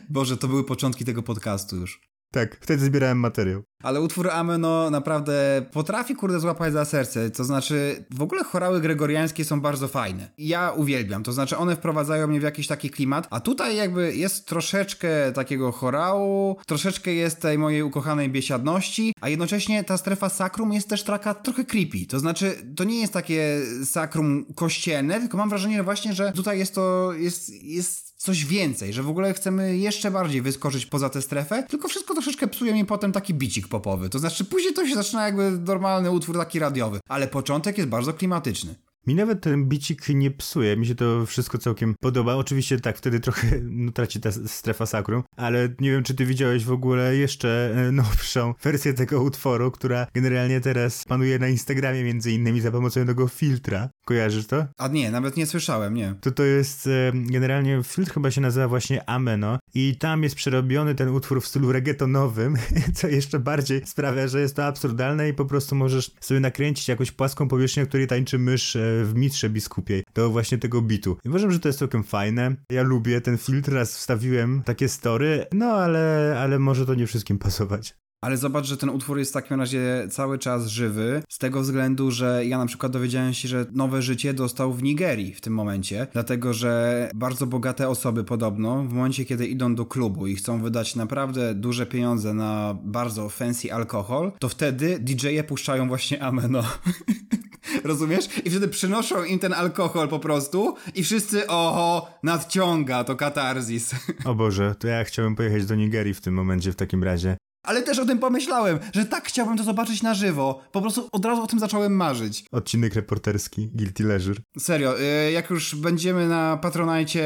Boże, 0.10 0.38
to 0.38 0.48
były 0.48 0.64
początki 0.64 1.06
tego 1.06 1.24
podcastu 1.24 1.76
już. 1.76 2.02
Tak, 2.32 2.58
wtedy 2.62 2.86
zbierałem 2.86 3.20
materiał. 3.20 3.64
Ale 3.84 4.02
utwór 4.02 4.30
Ameno 4.30 4.90
naprawdę 4.90 5.66
potrafi 5.72 6.16
kurde 6.16 6.40
złapać 6.40 6.74
za 6.74 6.86
serce, 6.86 7.30
to 7.30 7.44
znaczy 7.44 8.06
w 8.12 8.22
ogóle 8.22 8.44
chorały 8.44 8.82
gregoriańskie 8.82 9.46
są 9.46 9.62
bardzo 9.62 9.88
fajne. 9.88 10.32
Ja 10.38 10.72
uwielbiam, 10.72 11.24
to 11.24 11.32
znaczy 11.32 11.58
one 11.58 11.76
wprowadzają 11.76 12.28
mnie 12.28 12.40
w 12.40 12.44
jakiś 12.44 12.68
taki 12.68 12.90
klimat, 12.90 13.28
a 13.30 13.40
tutaj 13.40 13.76
jakby 13.76 14.16
jest 14.16 14.46
troszeczkę 14.46 15.32
takiego 15.32 15.72
chorału, 15.72 16.58
troszeczkę 16.68 17.14
jest 17.14 17.42
tej 17.42 17.58
mojej 17.58 17.84
ukochanej 17.84 18.30
biesiadności, 18.30 19.14
a 19.22 19.30
jednocześnie 19.30 19.84
ta 19.84 19.98
strefa 19.98 20.30
sakrum 20.30 20.74
jest 20.74 20.90
też 20.90 21.04
taka 21.04 21.34
trochę 21.34 21.66
creepy, 21.66 22.06
to 22.06 22.20
znaczy 22.20 22.56
to 22.76 22.84
nie 22.84 23.02
jest 23.02 23.14
takie 23.14 23.62
sakrum 23.86 24.46
kościelne, 24.56 25.20
tylko 25.20 25.38
mam 25.38 25.50
wrażenie 25.50 25.84
właśnie, 25.84 26.14
że 26.14 26.32
tutaj 26.32 26.60
jest 26.60 26.76
to, 26.76 27.14
jest, 27.14 27.64
jest 27.64 28.09
coś 28.20 28.46
więcej, 28.46 28.94
że 28.94 29.04
w 29.04 29.10
ogóle 29.10 29.34
chcemy 29.34 29.78
jeszcze 29.78 30.12
bardziej 30.12 30.42
wyskoczyć 30.42 30.86
poza 30.86 31.10
tę 31.10 31.22
strefę, 31.22 31.64
tylko 31.64 31.88
wszystko 31.88 32.14
troszeczkę 32.14 32.48
psuje 32.48 32.74
mi 32.74 32.86
potem 32.86 33.12
taki 33.12 33.34
bicik 33.34 33.68
popowy. 33.68 34.10
To 34.10 34.20
znaczy 34.20 34.46
później 34.46 34.74
to 34.74 34.88
się 34.88 34.96
zaczyna 34.96 35.26
jakby 35.26 35.52
normalny 35.52 36.12
utwór 36.12 36.38
taki 36.38 36.60
radiowy, 36.60 37.00
ale 37.10 37.28
początek 37.28 37.78
jest 37.78 37.90
bardzo 37.90 38.14
klimatyczny. 38.14 38.76
Mi 39.08 39.16
nawet 39.16 39.42
ten 39.42 39.66
bicik 39.66 40.10
nie 40.10 40.32
psuje, 40.32 40.78
mi 40.78 40.86
się 40.88 40.96
to 40.96 41.26
wszystko 41.26 41.58
całkiem 41.58 41.96
podoba. 42.00 42.36
Oczywiście 42.36 42.80
tak, 42.80 42.98
wtedy 42.98 43.20
trochę 43.20 43.48
no, 43.64 43.92
traci 43.92 44.20
ta 44.20 44.32
strefa 44.32 44.86
sakrum, 44.86 45.24
ale 45.38 45.70
nie 45.80 45.92
wiem, 45.92 46.04
czy 46.04 46.14
ty 46.14 46.26
widziałeś 46.26 46.66
w 46.66 46.72
ogóle 46.72 47.16
jeszcze 47.16 47.74
e, 47.76 47.92
nowszą 47.92 48.54
wersję 48.64 48.94
tego 48.94 49.22
utworu, 49.22 49.72
która 49.72 50.08
generalnie 50.14 50.62
teraz 50.62 51.06
panuje 51.06 51.40
na 51.40 51.48
Instagramie 51.48 52.04
między 52.04 52.32
innymi 52.32 52.62
za 52.62 52.72
pomocą 52.72 53.06
tego 53.06 53.28
filtra. 53.28 53.90
Kojarzysz 54.10 54.48
to? 54.48 54.66
A 54.78 54.88
nie, 54.88 55.12
nawet 55.12 55.38
nie 55.38 55.46
słyszałem, 55.46 55.94
nie. 55.94 56.16
To 56.22 56.32
to 56.32 56.44
jest 56.44 56.88
e, 56.88 57.12
generalnie 57.14 57.82
filtr 57.84 58.14
chyba 58.14 58.32
się 58.32 58.42
nazywa 58.42 58.68
właśnie 58.68 59.10
Ameno 59.10 59.60
i 59.74 59.96
tam 59.98 60.24
jest 60.24 60.36
przerobiony 60.36 60.96
ten 60.96 61.10
utwór 61.10 61.42
w 61.42 61.48
stylu 61.48 61.72
reggaetonowym, 61.72 62.56
co 62.98 63.08
jeszcze 63.08 63.40
bardziej 63.40 63.82
sprawia, 63.86 64.28
że 64.28 64.42
jest 64.42 64.56
to 64.56 64.66
absurdalne 64.66 65.30
i 65.30 65.34
po 65.34 65.46
prostu 65.46 65.76
możesz 65.76 66.12
sobie 66.20 66.40
nakręcić 66.40 66.88
jakąś 66.88 67.12
płaską 67.12 67.48
powierzchnię, 67.48 67.86
której 67.86 68.08
tańczy 68.08 68.40
mysz 68.40 68.76
e, 68.76 68.80
w 69.04 69.16
mitrze 69.16 69.50
biskupiej 69.50 70.04
do 70.16 70.30
właśnie 70.30 70.58
tego 70.58 70.82
bitu. 70.82 71.18
I 71.26 71.30
uważam, 71.30 71.52
że 71.52 71.60
to 71.60 71.70
jest 71.70 71.80
całkiem 71.80 72.04
fajne. 72.04 72.56
Ja 72.72 72.84
lubię 72.84 73.22
ten 73.22 73.38
filtr, 73.38 73.74
raz 73.74 73.98
wstawiłem 73.98 74.62
takie 74.66 74.90
story, 74.90 75.46
no 75.54 75.66
ale, 75.66 76.36
ale 76.40 76.60
może 76.60 76.86
to 76.86 76.96
nie 76.96 77.08
wszystkim 77.08 77.40
pasować. 77.40 77.96
Ale 78.22 78.38
zobacz, 78.38 78.66
że 78.66 78.78
ten 78.78 78.90
utwór 78.90 79.20
jest 79.20 79.32
w 79.32 79.34
takim 79.34 79.60
razie 79.60 80.08
cały 80.10 80.38
czas 80.38 80.68
żywy, 80.68 81.24
z 81.30 81.38
tego 81.38 81.62
względu, 81.62 82.12
że 82.12 82.46
ja 82.46 82.58
na 82.58 82.66
przykład 82.66 82.92
dowiedziałem 82.92 83.34
się, 83.34 83.48
że 83.48 83.66
nowe 83.72 84.02
życie 84.02 84.34
dostał 84.34 84.74
w 84.74 84.84
Nigerii 84.84 85.34
w 85.34 85.42
tym 85.42 85.54
momencie, 85.54 86.08
dlatego 86.14 86.54
że 86.54 87.12
bardzo 87.16 87.48
bogate 87.48 87.90
osoby 87.90 88.24
podobno, 88.24 88.84
w 88.84 88.94
momencie 88.94 89.26
kiedy 89.26 89.48
idą 89.48 89.76
do 89.76 89.86
klubu 89.86 90.28
i 90.28 90.36
chcą 90.36 90.62
wydać 90.62 90.96
naprawdę 90.96 91.56
duże 91.56 91.86
pieniądze 91.86 92.34
na 92.34 92.78
bardzo 92.84 93.30
fancy 93.30 93.74
alkohol, 93.74 94.32
to 94.40 94.50
wtedy 94.50 95.00
DJ-e 95.00 95.44
puszczają 95.44 95.88
właśnie 95.88 96.24
Ameno. 96.24 96.64
Rozumiesz? 97.84 98.26
I 98.46 98.50
wtedy 98.50 98.68
przynoszą 98.68 99.24
im 99.24 99.40
ten 99.40 99.54
alkohol 99.54 100.08
po 100.08 100.20
prostu 100.20 100.76
i 100.96 101.04
wszyscy, 101.04 101.48
oho, 101.48 102.08
nadciąga 102.24 103.04
to 103.04 103.16
katarzis. 103.16 103.96
O 104.26 104.36
Boże, 104.36 104.76
to 104.80 104.88
ja 104.88 105.04
chciałbym 105.04 105.36
pojechać 105.36 105.66
do 105.66 105.76
Nigerii 105.76 106.14
w 106.14 106.22
tym 106.22 106.34
momencie 106.34 106.72
w 106.72 106.76
takim 106.76 107.04
razie. 107.04 107.38
Ale 107.64 107.82
też 107.82 108.00
o 108.00 108.06
tym 108.06 108.20
pomyślałem, 108.20 108.80
że 108.94 109.06
tak 109.06 109.28
chciałbym 109.28 109.58
to 109.58 109.64
zobaczyć 109.64 110.02
na 110.02 110.14
żywo. 110.14 110.62
Po 110.72 110.82
prostu 110.82 111.10
od 111.12 111.26
razu 111.26 111.42
o 111.42 111.48
tym 111.48 111.60
zacząłem 111.60 111.96
marzyć. 111.96 112.46
Odcinek 112.52 112.96
reporterski, 112.96 113.70
Guilty 113.74 114.04
Leisure. 114.04 114.42
Serio, 114.60 115.00
y, 115.00 115.32
jak 115.32 115.50
już 115.50 115.76
będziemy 115.76 116.28
na 116.28 116.58
Patronajcie 116.58 117.24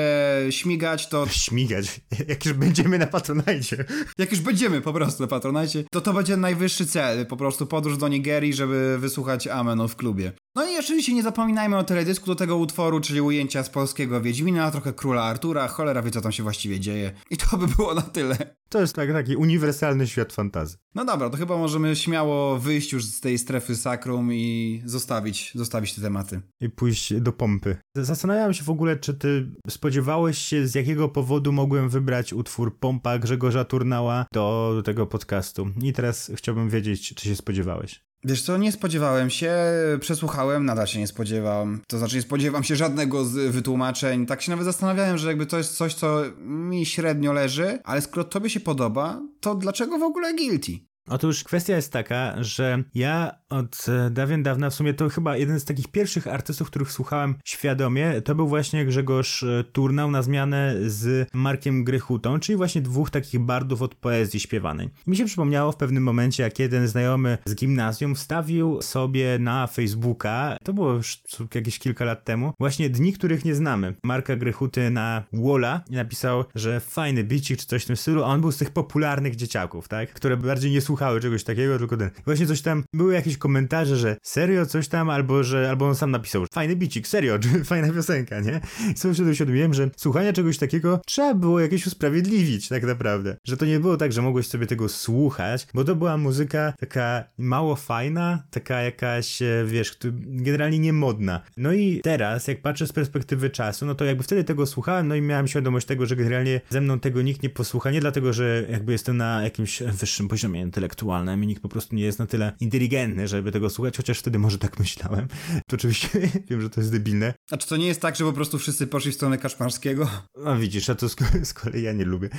śmigać, 0.50 1.10
to... 1.10 1.28
Śmigać? 1.46 2.02
Jak 2.28 2.46
już 2.46 2.54
będziemy 2.54 3.00
na 3.00 3.08
Patronajcie? 3.08 3.86
Jak 4.17 4.32
już 4.32 4.39
będziemy 4.39 4.82
po 4.82 4.93
prostu 4.93 5.24
na 5.24 5.28
Patronajcie, 5.28 5.84
to 5.91 6.02
to 6.02 6.13
będzie 6.13 6.38
najwyższy 6.38 6.86
cel. 6.86 7.26
Po 7.26 7.38
prostu 7.38 7.67
podróż 7.67 7.98
do 7.98 8.08
Nigerii, 8.08 8.54
żeby 8.54 8.98
wysłuchać 9.00 9.48
Ameno 9.48 9.88
w 9.88 9.96
klubie. 9.96 10.32
No 10.56 10.65
i 10.65 10.78
oczywiście 10.80 11.13
nie 11.13 11.24
zapominajmy 11.24 11.78
o 11.78 11.84
teledysku 11.84 12.26
do 12.26 12.36
tego 12.36 12.58
utworu, 12.58 13.00
czyli 13.00 13.22
ujęcia 13.22 13.63
z 13.63 13.69
polskiego 13.69 14.22
Wiedźmina, 14.22 14.72
trochę 14.72 14.93
Króla 14.93 15.24
Artura, 15.24 15.67
cholera 15.67 16.02
wie 16.02 16.12
co 16.12 16.22
tam 16.22 16.32
się 16.32 16.43
właściwie 16.43 16.80
dzieje. 16.80 17.12
I 17.30 17.38
to 17.38 17.58
by 17.58 17.67
było 17.67 17.93
na 17.93 18.02
tyle. 18.02 18.56
To 18.69 18.82
jest 18.82 18.96
tak, 18.96 19.12
taki 19.12 19.36
uniwersalny 19.36 20.08
świat 20.08 20.23
fantazy. 20.32 20.78
No 20.96 21.06
dobra, 21.06 21.30
to 21.30 21.38
chyba 21.38 21.58
możemy 21.58 21.96
śmiało 21.96 22.60
wyjść 22.60 22.94
już 22.94 23.06
z 23.06 23.20
tej 23.20 23.38
strefy 23.38 23.76
sakrum 23.76 24.34
i 24.34 24.82
zostawić, 24.86 25.52
zostawić 25.56 25.94
te 25.94 26.02
tematy. 26.02 26.42
I 26.62 26.70
pójść 26.70 27.14
do 27.14 27.32
pompy. 27.32 27.78
Zastanawiałem 27.96 28.54
się 28.54 28.64
w 28.64 28.70
ogóle, 28.70 28.98
czy 28.98 29.14
ty 29.14 29.52
spodziewałeś 29.70 30.38
się, 30.38 30.68
z 30.68 30.76
jakiego 30.76 31.10
powodu 31.10 31.52
mogłem 31.52 31.90
wybrać 31.90 32.34
utwór 32.34 32.80
Pompa 32.80 33.20
Grzegorza 33.20 33.66
Turnała 33.66 34.26
do 34.34 34.82
tego 34.86 35.08
podcastu. 35.08 35.70
I 35.82 35.94
teraz 35.94 36.32
chciałbym 36.36 36.70
wiedzieć, 36.70 37.16
czy 37.16 37.28
się 37.28 37.36
spodziewałeś. 37.36 38.04
Wiesz 38.26 38.42
co, 38.42 38.58
nie 38.58 38.72
spodziewałem 38.72 39.30
się, 39.30 39.54
przesłuchałem, 40.00 40.66
nadal 40.66 40.88
się 40.88 41.00
nie 41.00 41.08
spodziewam. 41.08 41.82
To 41.88 41.98
znaczy 41.98 42.16
nie 42.16 42.22
spodziewam 42.22 42.64
się 42.64 42.76
żadnego 42.76 43.26
z 43.26 43.52
wytłumaczeń. 43.52 44.26
Tak 44.26 44.42
się 44.42 44.52
nawet 44.52 44.66
zastanawiałem, 44.66 45.18
że 45.18 45.28
jakby 45.28 45.46
to 45.46 45.58
jest 45.58 45.78
coś, 45.78 45.94
co 45.94 46.22
mi 46.40 46.86
średnio 46.86 47.34
leży, 47.34 47.80
ale 47.84 48.02
skoro 48.02 48.24
tobie 48.24 48.50
się 48.50 48.60
podoba, 48.60 49.22
to 49.40 49.56
dlaczego 49.56 49.98
w 50.00 50.04
ogóle 50.04 50.34
guilty? 50.34 50.80
Otóż 51.08 51.44
kwestia 51.44 51.76
jest 51.76 51.94
taka, 51.94 52.44
że 52.44 52.84
ja 52.96 53.32
od 53.50 53.86
e, 53.89 54.10
dawien 54.10 54.44
dawna, 54.44 54.70
w 54.70 54.74
sumie 54.74 54.94
to 54.94 55.10
chyba 55.10 55.38
jeden 55.38 55.60
z 55.60 55.66
takich 55.66 55.88
pierwszych 55.88 56.28
artystów, 56.28 56.68
których 56.68 56.92
słuchałem 56.92 57.36
świadomie, 57.46 58.22
to 58.22 58.36
był 58.36 58.48
właśnie 58.48 58.86
Grzegorz 58.86 59.44
e, 59.44 59.63
Turnał 59.63 60.12
na 60.12 60.22
zmianę 60.22 60.76
z 60.86 61.30
Markiem 61.34 61.84
Grychutą, 61.84 62.39
czyli 62.39 62.56
właśnie 62.56 62.82
dwóch 62.82 63.10
takich 63.10 63.39
bardów 63.39 63.82
od 63.82 63.96
poezji 63.96 64.39
śpiewanej. 64.39 64.89
Mi 65.08 65.18
się 65.18 65.26
przypomniało 65.26 65.72
w 65.72 65.78
pewnym 65.78 66.04
momencie, 66.04 66.44
jak 66.44 66.60
jeden 66.60 66.88
znajomy 66.88 67.38
z 67.46 67.56
gimnazjum 67.56 68.16
wstawił 68.16 68.82
sobie 68.82 69.39
na 69.39 69.68
Facebooka, 69.68 70.58
to 70.63 70.74
było 70.74 70.94
już 70.94 71.22
jakieś 71.56 71.80
kilka 71.80 72.06
lat 72.06 72.24
temu, 72.24 72.54
właśnie 72.60 72.89
dni, 72.89 73.13
których 73.13 73.46
nie 73.46 73.56
znamy. 73.56 73.96
Marka 74.04 74.36
Grychuty 74.36 74.89
na 74.89 75.24
Wola 75.34 75.82
i 75.89 75.94
napisał, 75.94 76.44
że 76.56 76.80
fajny 76.80 77.24
bicik 77.24 77.60
czy 77.60 77.66
coś 77.66 77.84
w 77.84 77.88
tym 77.88 77.96
stylu, 77.96 78.24
a 78.24 78.28
on 78.28 78.42
był 78.42 78.52
z 78.52 78.58
tych 78.58 78.72
popularnych 78.72 79.36
dzieciaków, 79.36 79.88
tak? 79.88 80.13
Które 80.13 80.38
bardziej 80.38 80.72
nie 80.72 80.82
słuchały 80.94 81.22
czegoś 81.22 81.44
takiego, 81.44 81.78
tylko 81.78 81.98
ten. 81.98 82.10
Właśnie 82.26 82.48
coś 82.48 82.62
tam, 82.62 82.84
były 82.94 83.14
jakieś 83.14 83.38
komentarze, 83.38 83.98
że 83.98 84.18
serio 84.24 84.66
coś 84.66 84.88
tam, 84.88 85.10
albo 85.10 85.44
że, 85.44 85.70
albo 85.70 85.88
on 85.88 85.96
sam 85.96 86.12
napisał, 86.12 86.46
fajny 86.54 86.76
bicik, 86.76 87.08
serio, 87.08 87.40
fajna 87.66 87.94
piosenka, 87.94 88.40
nie? 88.40 88.62
I 88.92 88.98
sobie 88.98 89.14
wtedy 89.14 89.32
uświadomiłem, 89.32 89.74
że 89.74 89.90
słuchania 89.98 90.34
czegoś 90.34 90.58
takiego 90.58 91.02
trzeba 91.06 91.34
było 91.34 91.60
jakieś 91.60 91.88
usprawiedliwić, 91.88 92.68
tak 92.68 92.84
naprawdę. 92.84 93.36
Że 93.48 93.58
to 93.58 93.66
nie 93.66 93.80
było 93.80 93.98
tak, 93.98 94.12
że 94.12 94.22
mogłeś 94.22 94.48
sobie 94.48 94.68
tego 94.68 94.90
słuchać, 94.90 95.68
bo 95.74 95.84
to 95.84 95.96
była 95.96 96.18
muzyka 96.18 96.74
taka 96.80 97.24
mało 97.38 97.76
fajna, 97.76 98.44
taka 98.52 98.82
jakaś, 98.82 99.42
e, 99.42 99.66
wiesz, 99.66 99.98
generalnie 100.26 100.80
niemodna. 100.80 101.42
No 101.58 101.74
i 101.74 102.02
teraz, 102.04 102.48
jak 102.48 102.62
patrzę 102.62 102.88
z 102.88 102.94
perspektywy 102.94 103.50
czasu, 103.50 103.86
no 103.86 103.96
to 103.96 104.06
jakby 104.06 104.24
wtedy 104.24 104.44
tego 104.44 104.66
słuchałem, 104.66 105.08
no 105.08 105.16
i 105.16 105.22
miałem 105.22 105.48
świadomość 105.48 105.88
tego, 105.88 106.06
że 106.06 106.16
generalnie 106.16 106.62
ze 106.70 106.82
mną 106.82 107.00
tego 107.00 107.22
nikt 107.22 107.44
nie 107.44 107.50
posłucha, 107.50 107.92
nie 107.92 108.02
dlatego, 108.02 108.34
że 108.34 108.66
jakby 108.70 108.92
jestem 108.92 109.18
na 109.18 109.44
jakimś 109.44 109.84
wyższym 109.84 110.28
poziomie 110.28 110.72
intelektualnym 110.84 111.43
i 111.43 111.48
nikt 111.48 111.62
po 111.62 111.69
prostu 111.69 111.96
nie 111.96 112.04
jest 112.04 112.19
na 112.19 112.28
tyle 112.28 112.54
inteligentny, 112.60 113.28
żeby 113.28 113.52
tego 113.52 113.69
słuchać, 113.69 113.98
chociaż 113.98 114.19
wtedy 114.19 114.39
może 114.39 114.58
tak 114.58 114.80
myślałem. 114.80 115.28
To 115.67 115.76
oczywiście 115.76 116.10
wiem, 116.50 116.62
że 116.62 116.69
to 116.69 116.82
jest 116.82 116.91
debilne. 116.91 117.34
A 117.52 117.58
czy 117.58 117.67
to 117.67 117.78
nie 117.78 117.88
jest 117.88 118.02
tak, 118.02 118.15
że 118.15 118.26
po 118.26 118.34
prostu 118.34 118.60
wszyscy 118.60 118.88
poszli 118.88 119.12
w 119.12 119.15
stronę 119.15 119.38
Kaczmarskiego? 119.38 120.08
A 120.46 120.56
widzisz, 120.56 120.89
a 120.89 120.96
to 120.96 121.10
z, 121.10 121.15
z 121.50 121.54
kolei 121.54 121.84
ja 121.84 121.93
nie 121.93 122.06
lubię. 122.06 122.30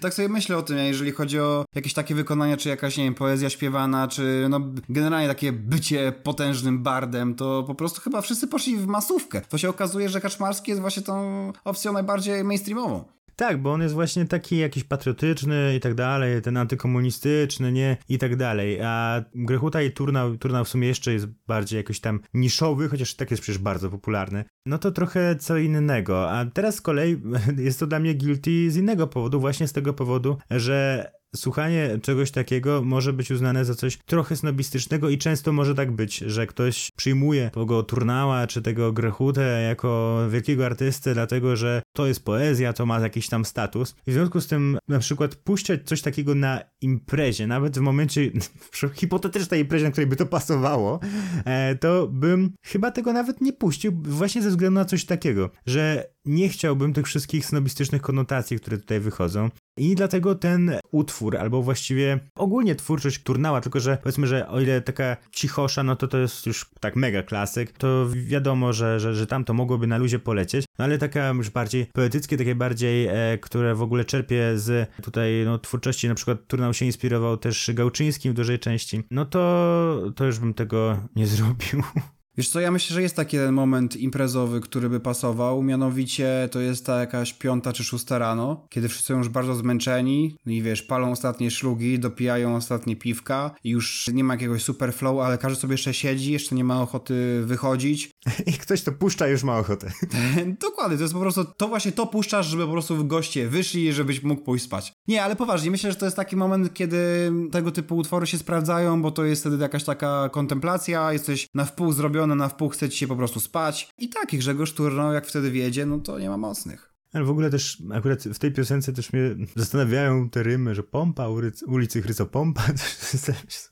tak 0.00 0.14
sobie 0.14 0.28
myślę 0.28 0.56
o 0.56 0.62
tym, 0.62 0.78
jeżeli 0.78 1.12
chodzi 1.12 1.40
o 1.40 1.64
jakieś 1.74 1.94
takie 1.94 2.14
wykonania, 2.14 2.56
czy 2.56 2.68
jakaś, 2.68 2.96
nie 2.96 3.04
wiem, 3.04 3.14
poezja 3.14 3.50
śpiewana, 3.50 4.08
czy 4.08 4.46
no 4.50 4.60
generalnie 4.88 5.28
takie 5.28 5.52
bycie 5.52 6.12
potężnym 6.12 6.82
bardem, 6.82 7.34
to 7.34 7.64
po 7.66 7.74
prostu 7.74 8.00
chyba 8.00 8.20
wszyscy 8.20 8.48
poszli 8.48 8.76
w 8.76 8.86
masówkę. 8.86 9.40
To 9.40 9.58
się 9.58 9.68
okazuje, 9.68 10.08
że 10.08 10.20
Kaczmarski 10.20 10.70
jest 10.70 10.80
właśnie 10.80 11.02
tą 11.02 11.52
opcją 11.64 11.92
najbardziej 11.92 12.44
mainstreamową. 12.44 13.04
Tak, 13.36 13.62
bo 13.62 13.72
on 13.72 13.82
jest 13.82 13.94
właśnie 13.94 14.24
taki 14.24 14.58
jakiś 14.58 14.84
patriotyczny 14.84 15.74
i 15.76 15.80
tak 15.80 15.94
dalej, 15.94 16.42
ten 16.42 16.56
antykomunistyczny, 16.56 17.72
nie? 17.72 17.96
I 18.08 18.18
tak 18.18 18.36
dalej. 18.36 18.80
A 18.82 19.24
Grechuta 19.34 19.82
i 19.82 19.90
Turnał, 19.90 20.36
Turnał 20.36 20.64
w 20.64 20.68
sumie 20.68 20.88
jeszcze 20.88 21.12
jest 21.12 21.26
bardziej 21.46 21.76
jakoś 21.76 22.00
tam 22.00 22.20
niszowy, 22.34 22.88
chociaż 22.88 23.14
tak 23.14 23.30
jest 23.30 23.42
przecież 23.42 23.62
bardzo 23.62 23.90
popularny. 23.90 24.44
No 24.66 24.78
to 24.78 24.90
trochę 24.90 25.36
co 25.36 25.56
innego. 25.56 26.30
A 26.30 26.44
teraz 26.44 26.74
z 26.74 26.80
kolei 26.80 27.22
jest 27.58 27.80
to 27.80 27.86
dla 27.86 28.00
mnie 28.00 28.14
guilty 28.14 28.70
z 28.70 28.76
innego 28.76 29.06
powodu, 29.06 29.40
właśnie 29.40 29.68
z 29.68 29.72
tego 29.72 29.92
powodu, 29.94 30.36
że 30.50 31.10
słuchanie 31.36 31.98
czegoś 32.02 32.30
takiego 32.30 32.82
może 32.84 33.12
być 33.12 33.30
uznane 33.30 33.64
za 33.64 33.74
coś 33.74 33.98
trochę 34.06 34.36
snobistycznego 34.36 35.08
i 35.10 35.18
często 35.18 35.52
może 35.52 35.74
tak 35.74 35.92
być, 35.92 36.18
że 36.18 36.46
ktoś 36.46 36.90
przyjmuje 36.96 37.50
tego 37.54 37.82
Turnała 37.82 38.46
czy 38.46 38.62
tego 38.62 38.92
Grechutę 38.92 39.62
jako 39.68 40.18
wielkiego 40.30 40.66
artystę, 40.66 41.14
dlatego 41.14 41.56
że 41.56 41.82
to 41.92 42.06
jest 42.06 42.24
poezja, 42.24 42.72
to 42.72 42.86
ma 42.86 43.00
jakiś 43.00 43.28
tam 43.28 43.44
status. 43.44 43.94
I 44.06 44.10
w 44.10 44.14
związku 44.14 44.40
z 44.40 44.46
tym 44.46 44.78
na 44.88 44.98
przykład 44.98 45.34
puszczać 45.34 45.80
coś 45.84 46.02
takiego 46.02 46.34
na 46.34 46.60
imprezie, 46.80 47.46
nawet 47.46 47.78
w 47.78 47.80
momencie 47.80 48.30
hipotetycznej 49.00 49.60
imprezie, 49.60 49.84
na 49.84 49.90
której 49.90 50.06
by 50.06 50.16
to 50.16 50.26
pasowało, 50.26 51.00
e, 51.44 51.74
to 51.74 52.08
bym 52.08 52.52
chyba 52.66 52.90
tego 52.90 53.12
nawet 53.12 53.40
nie 53.40 53.52
puścił, 53.52 53.92
właśnie 54.02 54.42
ze 54.42 54.50
względu 54.50 54.74
na 54.74 54.84
coś 54.84 55.04
takiego, 55.04 55.50
że 55.66 56.14
nie 56.24 56.48
chciałbym 56.48 56.92
tych 56.92 57.06
wszystkich 57.06 57.46
snobistycznych 57.46 58.02
konotacji, 58.02 58.56
które 58.56 58.78
tutaj 58.78 59.00
wychodzą. 59.00 59.50
I 59.76 59.94
dlatego 59.94 60.34
ten 60.34 60.72
utwór, 60.90 61.36
albo 61.36 61.62
właściwie 61.62 62.20
ogólnie 62.34 62.74
twórczość 62.74 63.22
Turnała, 63.22 63.60
tylko 63.60 63.80
że 63.80 63.98
powiedzmy, 64.02 64.26
że 64.26 64.48
o 64.48 64.60
ile 64.60 64.80
taka 64.80 65.16
cichosza, 65.32 65.82
no 65.82 65.96
to 65.96 66.08
to 66.08 66.18
jest 66.18 66.46
już 66.46 66.70
tak 66.80 66.96
mega 66.96 67.22
klasyk, 67.22 67.72
to 67.72 68.06
wiadomo, 68.14 68.72
że, 68.72 69.00
że, 69.00 69.14
że 69.14 69.26
tam 69.26 69.44
to 69.44 69.54
mogłoby 69.54 69.86
na 69.86 69.98
luzie 69.98 70.18
polecieć, 70.18 70.66
no 70.78 70.84
ale 70.84 70.98
taka 70.98 71.28
już 71.28 71.50
bardziej 71.50 71.86
poetyckie, 71.86 72.36
takie 72.36 72.54
bardziej, 72.54 73.06
e, 73.06 73.38
które 73.38 73.74
w 73.74 73.82
ogóle 73.82 74.04
czerpie 74.04 74.58
z 74.58 74.90
tutaj 75.02 75.42
no, 75.44 75.58
twórczości, 75.58 76.08
na 76.08 76.14
przykład 76.14 76.46
Turnał 76.46 76.74
się 76.74 76.86
inspirował 76.86 77.36
też 77.36 77.70
Gałczyńskim 77.74 78.32
w 78.32 78.36
dużej 78.36 78.58
części, 78.58 79.02
no 79.10 79.24
to, 79.24 80.12
to 80.16 80.24
już 80.24 80.38
bym 80.38 80.54
tego 80.54 81.00
nie 81.16 81.26
zrobił. 81.26 81.82
Wiesz 82.36 82.48
co, 82.48 82.60
ja 82.60 82.70
myślę, 82.70 82.94
że 82.94 83.02
jest 83.02 83.16
taki 83.16 83.36
jeden 83.36 83.54
moment 83.54 83.96
imprezowy, 83.96 84.60
który 84.60 84.88
by 84.88 85.00
pasował, 85.00 85.62
mianowicie 85.62 86.48
to 86.52 86.60
jest 86.60 86.86
ta 86.86 87.00
jakaś 87.00 87.32
piąta 87.32 87.72
czy 87.72 87.84
szósta 87.84 88.18
rano, 88.18 88.66
kiedy 88.70 88.88
wszyscy 88.88 89.06
są 89.06 89.18
już 89.18 89.28
bardzo 89.28 89.54
zmęczeni 89.54 90.36
no 90.46 90.52
i 90.52 90.62
wiesz, 90.62 90.82
palą 90.82 91.10
ostatnie 91.10 91.50
szlugi, 91.50 91.98
dopijają 91.98 92.56
ostatnie 92.56 92.96
piwka 92.96 93.50
i 93.64 93.70
już 93.70 94.10
nie 94.12 94.24
ma 94.24 94.34
jakiegoś 94.34 94.62
super 94.62 94.94
flow, 94.94 95.20
ale 95.20 95.38
każdy 95.38 95.60
sobie 95.60 95.74
jeszcze 95.74 95.94
siedzi, 95.94 96.32
jeszcze 96.32 96.54
nie 96.54 96.64
ma 96.64 96.82
ochoty 96.82 97.42
wychodzić. 97.44 98.10
I 98.46 98.52
ktoś 98.52 98.82
to 98.82 98.92
puszcza 98.92 99.26
już 99.26 99.42
ma 99.42 99.58
ochotę. 99.58 99.92
Dokładnie, 100.60 100.96
to 100.96 101.02
jest 101.02 101.14
po 101.14 101.20
prostu, 101.20 101.44
to 101.44 101.68
właśnie 101.68 101.92
to 101.92 102.06
puszczasz, 102.06 102.46
żeby 102.46 102.66
po 102.66 102.72
prostu 102.72 103.04
goście 103.04 103.48
wyszli, 103.48 103.92
żebyś 103.92 104.22
mógł 104.22 104.42
pójść 104.42 104.64
spać. 104.64 104.92
Nie, 105.08 105.24
ale 105.24 105.36
poważnie, 105.36 105.70
myślę, 105.70 105.92
że 105.92 105.98
to 105.98 106.04
jest 106.04 106.16
taki 106.16 106.36
moment, 106.36 106.74
kiedy 106.74 107.32
tego 107.52 107.70
typu 107.70 107.96
utwory 107.96 108.26
się 108.26 108.38
sprawdzają, 108.38 109.02
bo 109.02 109.10
to 109.10 109.24
jest 109.24 109.42
wtedy 109.42 109.56
jakaś 109.62 109.84
taka 109.84 110.28
kontemplacja, 110.28 111.12
jesteś 111.12 111.46
na 111.54 111.64
wpół 111.64 111.92
zrobiony 111.92 112.23
na 112.26 112.48
wpół, 112.48 112.68
chce 112.68 112.88
ci 112.88 112.98
się 112.98 113.06
po 113.06 113.16
prostu 113.16 113.40
spać. 113.40 113.90
I 113.98 114.08
tak, 114.08 114.26
Grzegorz 114.26 114.72
Turnał 114.72 115.12
jak 115.12 115.26
wtedy 115.26 115.50
wiedzie, 115.50 115.86
no 115.86 115.98
to 115.98 116.18
nie 116.18 116.28
ma 116.28 116.36
mocnych. 116.36 116.94
Ale 117.14 117.24
w 117.24 117.30
ogóle 117.30 117.50
też, 117.50 117.82
akurat 117.92 118.22
w 118.22 118.38
tej 118.38 118.52
piosence 118.52 118.92
też 118.92 119.12
mnie 119.12 119.36
zastanawiają 119.56 120.30
te 120.30 120.42
rymy, 120.42 120.74
że 120.74 120.82
pompa, 120.82 121.28
ulicy 121.66 122.02
Chryzopompa, 122.02 122.62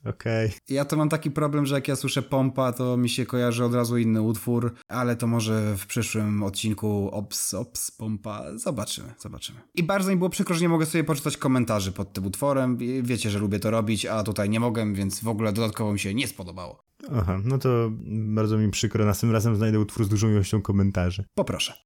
okej. 0.05 0.47
Okay. 0.47 0.59
Ja 0.69 0.85
to 0.85 0.97
mam 0.97 1.09
taki 1.09 1.31
problem, 1.31 1.65
że 1.65 1.75
jak 1.75 1.87
ja 1.87 1.95
słyszę 1.95 2.21
pompa, 2.21 2.73
to 2.73 2.97
mi 2.97 3.09
się 3.09 3.25
kojarzy 3.25 3.65
od 3.65 3.73
razu 3.73 3.97
inny 3.97 4.21
utwór, 4.21 4.73
ale 4.87 5.15
to 5.15 5.27
może 5.27 5.77
w 5.77 5.85
przyszłym 5.85 6.43
odcinku 6.43 7.09
ops, 7.11 7.53
ops, 7.53 7.91
pompa, 7.91 8.43
zobaczymy, 8.55 9.13
zobaczymy. 9.19 9.59
I 9.75 9.83
bardzo 9.83 10.11
mi 10.11 10.17
było 10.17 10.29
przykro, 10.29 10.55
że 10.55 10.61
nie 10.61 10.69
mogę 10.69 10.85
sobie 10.85 11.03
poczytać 11.03 11.37
komentarzy 11.37 11.91
pod 11.91 12.13
tym 12.13 12.25
utworem, 12.25 12.77
wiecie, 13.03 13.29
że 13.29 13.39
lubię 13.39 13.59
to 13.59 13.71
robić, 13.71 14.05
a 14.05 14.23
tutaj 14.23 14.49
nie 14.49 14.59
mogę, 14.59 14.93
więc 14.93 15.19
w 15.19 15.27
ogóle 15.27 15.53
dodatkowo 15.53 15.93
mi 15.93 15.99
się 15.99 16.13
nie 16.13 16.27
spodobało. 16.27 16.92
Aha, 17.11 17.39
no 17.43 17.57
to 17.57 17.91
bardzo 18.09 18.57
mi 18.57 18.71
przykro. 18.71 19.05
Następnym 19.05 19.33
razem 19.33 19.55
znajdę 19.55 19.79
utwór 19.79 20.05
z 20.05 20.09
dużą 20.09 20.29
ilością 20.29 20.61
komentarzy. 20.61 21.23
Poproszę. 21.35 21.73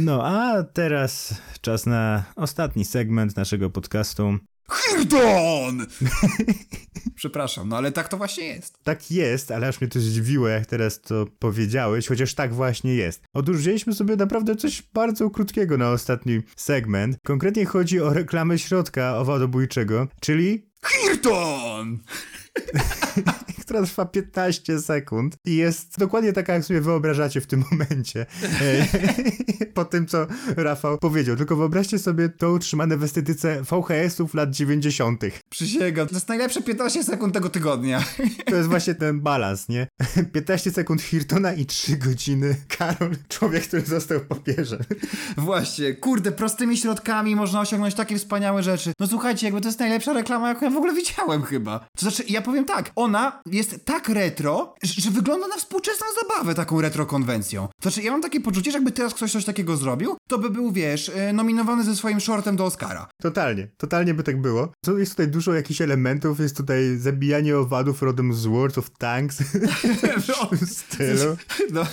No, 0.00 0.26
a 0.26 0.62
teraz 0.62 1.34
czas 1.60 1.86
na 1.86 2.24
ostatni 2.36 2.84
segment 2.84 3.36
naszego 3.36 3.70
podcastu. 3.70 4.38
Hirdon! 4.72 5.86
Przepraszam, 7.14 7.68
no 7.68 7.76
ale 7.76 7.92
tak 7.92 8.08
to 8.08 8.16
właśnie 8.16 8.46
jest. 8.46 8.78
Tak 8.82 9.10
jest, 9.10 9.50
ale 9.50 9.68
aż 9.68 9.80
mnie 9.80 9.90
to 9.90 10.00
zdziwiło, 10.00 10.48
jak 10.48 10.66
teraz 10.66 11.00
to 11.00 11.26
powiedziałeś, 11.38 12.08
chociaż 12.08 12.34
tak 12.34 12.54
właśnie 12.54 12.94
jest. 12.94 13.22
Otóż 13.34 13.56
wzięliśmy 13.56 13.92
sobie 13.92 14.16
naprawdę 14.16 14.56
coś 14.56 14.82
bardzo 14.94 15.30
krótkiego 15.30 15.78
na 15.78 15.90
ostatni 15.90 16.40
segment. 16.56 17.16
Konkretnie 17.24 17.64
chodzi 17.64 18.00
o 18.00 18.12
reklamę 18.12 18.58
środka 18.58 19.18
owadobójczego, 19.18 20.08
czyli... 20.20 20.66
Hirton! 20.86 21.98
która 23.64 23.82
trwa 23.82 24.04
15 24.04 24.80
sekund 24.80 25.36
i 25.44 25.56
jest 25.56 25.98
dokładnie 25.98 26.32
taka, 26.32 26.54
jak 26.54 26.64
sobie 26.64 26.80
wyobrażacie 26.80 27.40
w 27.40 27.46
tym 27.46 27.64
momencie. 27.70 28.26
po 29.74 29.84
tym, 29.84 30.06
co 30.06 30.26
Rafał 30.56 30.98
powiedział. 30.98 31.36
Tylko 31.36 31.56
wyobraźcie 31.56 31.98
sobie 31.98 32.28
to 32.28 32.52
utrzymane 32.52 32.96
w 32.96 33.02
estetyce 33.02 33.62
VHS-ów 33.62 34.34
lat 34.34 34.50
90. 34.50 35.24
Przysięgam, 35.50 36.08
to 36.08 36.14
jest 36.14 36.28
najlepsze 36.28 36.62
15 36.62 37.04
sekund 37.04 37.34
tego 37.34 37.48
tygodnia. 37.48 38.04
to 38.50 38.56
jest 38.56 38.68
właśnie 38.68 38.94
ten 38.94 39.20
balans, 39.20 39.68
nie? 39.68 39.86
15 40.32 40.70
sekund 40.70 41.02
Hirtona 41.02 41.52
i 41.52 41.66
3 41.66 41.96
godziny 41.96 42.56
Karol, 42.78 43.16
człowiek, 43.28 43.62
który 43.62 43.82
został 43.82 44.20
papieżem. 44.20 44.80
Właśnie, 45.36 45.94
kurde, 45.94 46.32
prostymi 46.32 46.76
środkami 46.76 47.36
można 47.36 47.60
osiągnąć 47.60 47.94
takie 47.94 48.18
wspaniałe 48.18 48.62
rzeczy. 48.62 48.92
No 49.00 49.06
słuchajcie, 49.06 49.46
jakby 49.46 49.60
to 49.60 49.68
jest 49.68 49.80
najlepsza 49.80 50.12
reklama, 50.12 50.48
jaką 50.48 50.64
ja 50.64 50.70
w 50.70 50.76
ogóle 50.76 50.94
widziałem 50.94 51.42
chyba. 51.42 51.78
To 51.78 52.00
znaczy, 52.00 52.24
ja 52.28 52.42
powiem 52.42 52.64
tak, 52.64 52.90
ona 52.96 53.42
jest 53.54 53.84
tak 53.84 54.08
retro, 54.08 54.74
że, 54.82 55.10
wygląda 55.10 55.48
na 55.48 55.56
współczesną 55.56 56.06
zabawę 56.22 56.54
taką 56.54 56.80
retro 56.80 57.06
konwencją. 57.06 57.68
Znaczy, 57.82 58.02
ja 58.02 58.10
mam 58.10 58.22
takie 58.22 58.40
poczucie, 58.40 58.70
że 58.70 58.76
jakby 58.78 58.92
teraz 58.92 59.14
ktoś 59.14 59.32
coś 59.32 59.44
takiego 59.44 59.76
zrobił, 59.76 60.16
to 60.28 60.38
by 60.38 60.50
był, 60.50 60.72
wiesz, 60.72 61.08
y, 61.08 61.32
nominowany 61.32 61.84
ze 61.84 61.96
swoim 61.96 62.20
shortem 62.20 62.56
do 62.56 62.64
Oscara. 62.64 63.08
Totalnie, 63.22 63.68
totalnie 63.76 64.14
by 64.14 64.22
tak 64.22 64.40
było. 64.40 64.72
Jest 64.98 65.12
tutaj 65.12 65.28
dużo 65.28 65.54
jakichś 65.54 65.80
elementów, 65.80 66.40
jest 66.40 66.56
tutaj 66.56 66.96
zabijanie 66.96 67.58
owadów 67.58 68.02
rodem 68.02 68.34
z 68.34 68.46
World 68.46 68.78
of 68.78 68.90
Tanks 68.90 69.42
w 70.60 70.70
stylu. 70.70 71.36
No. 71.72 71.86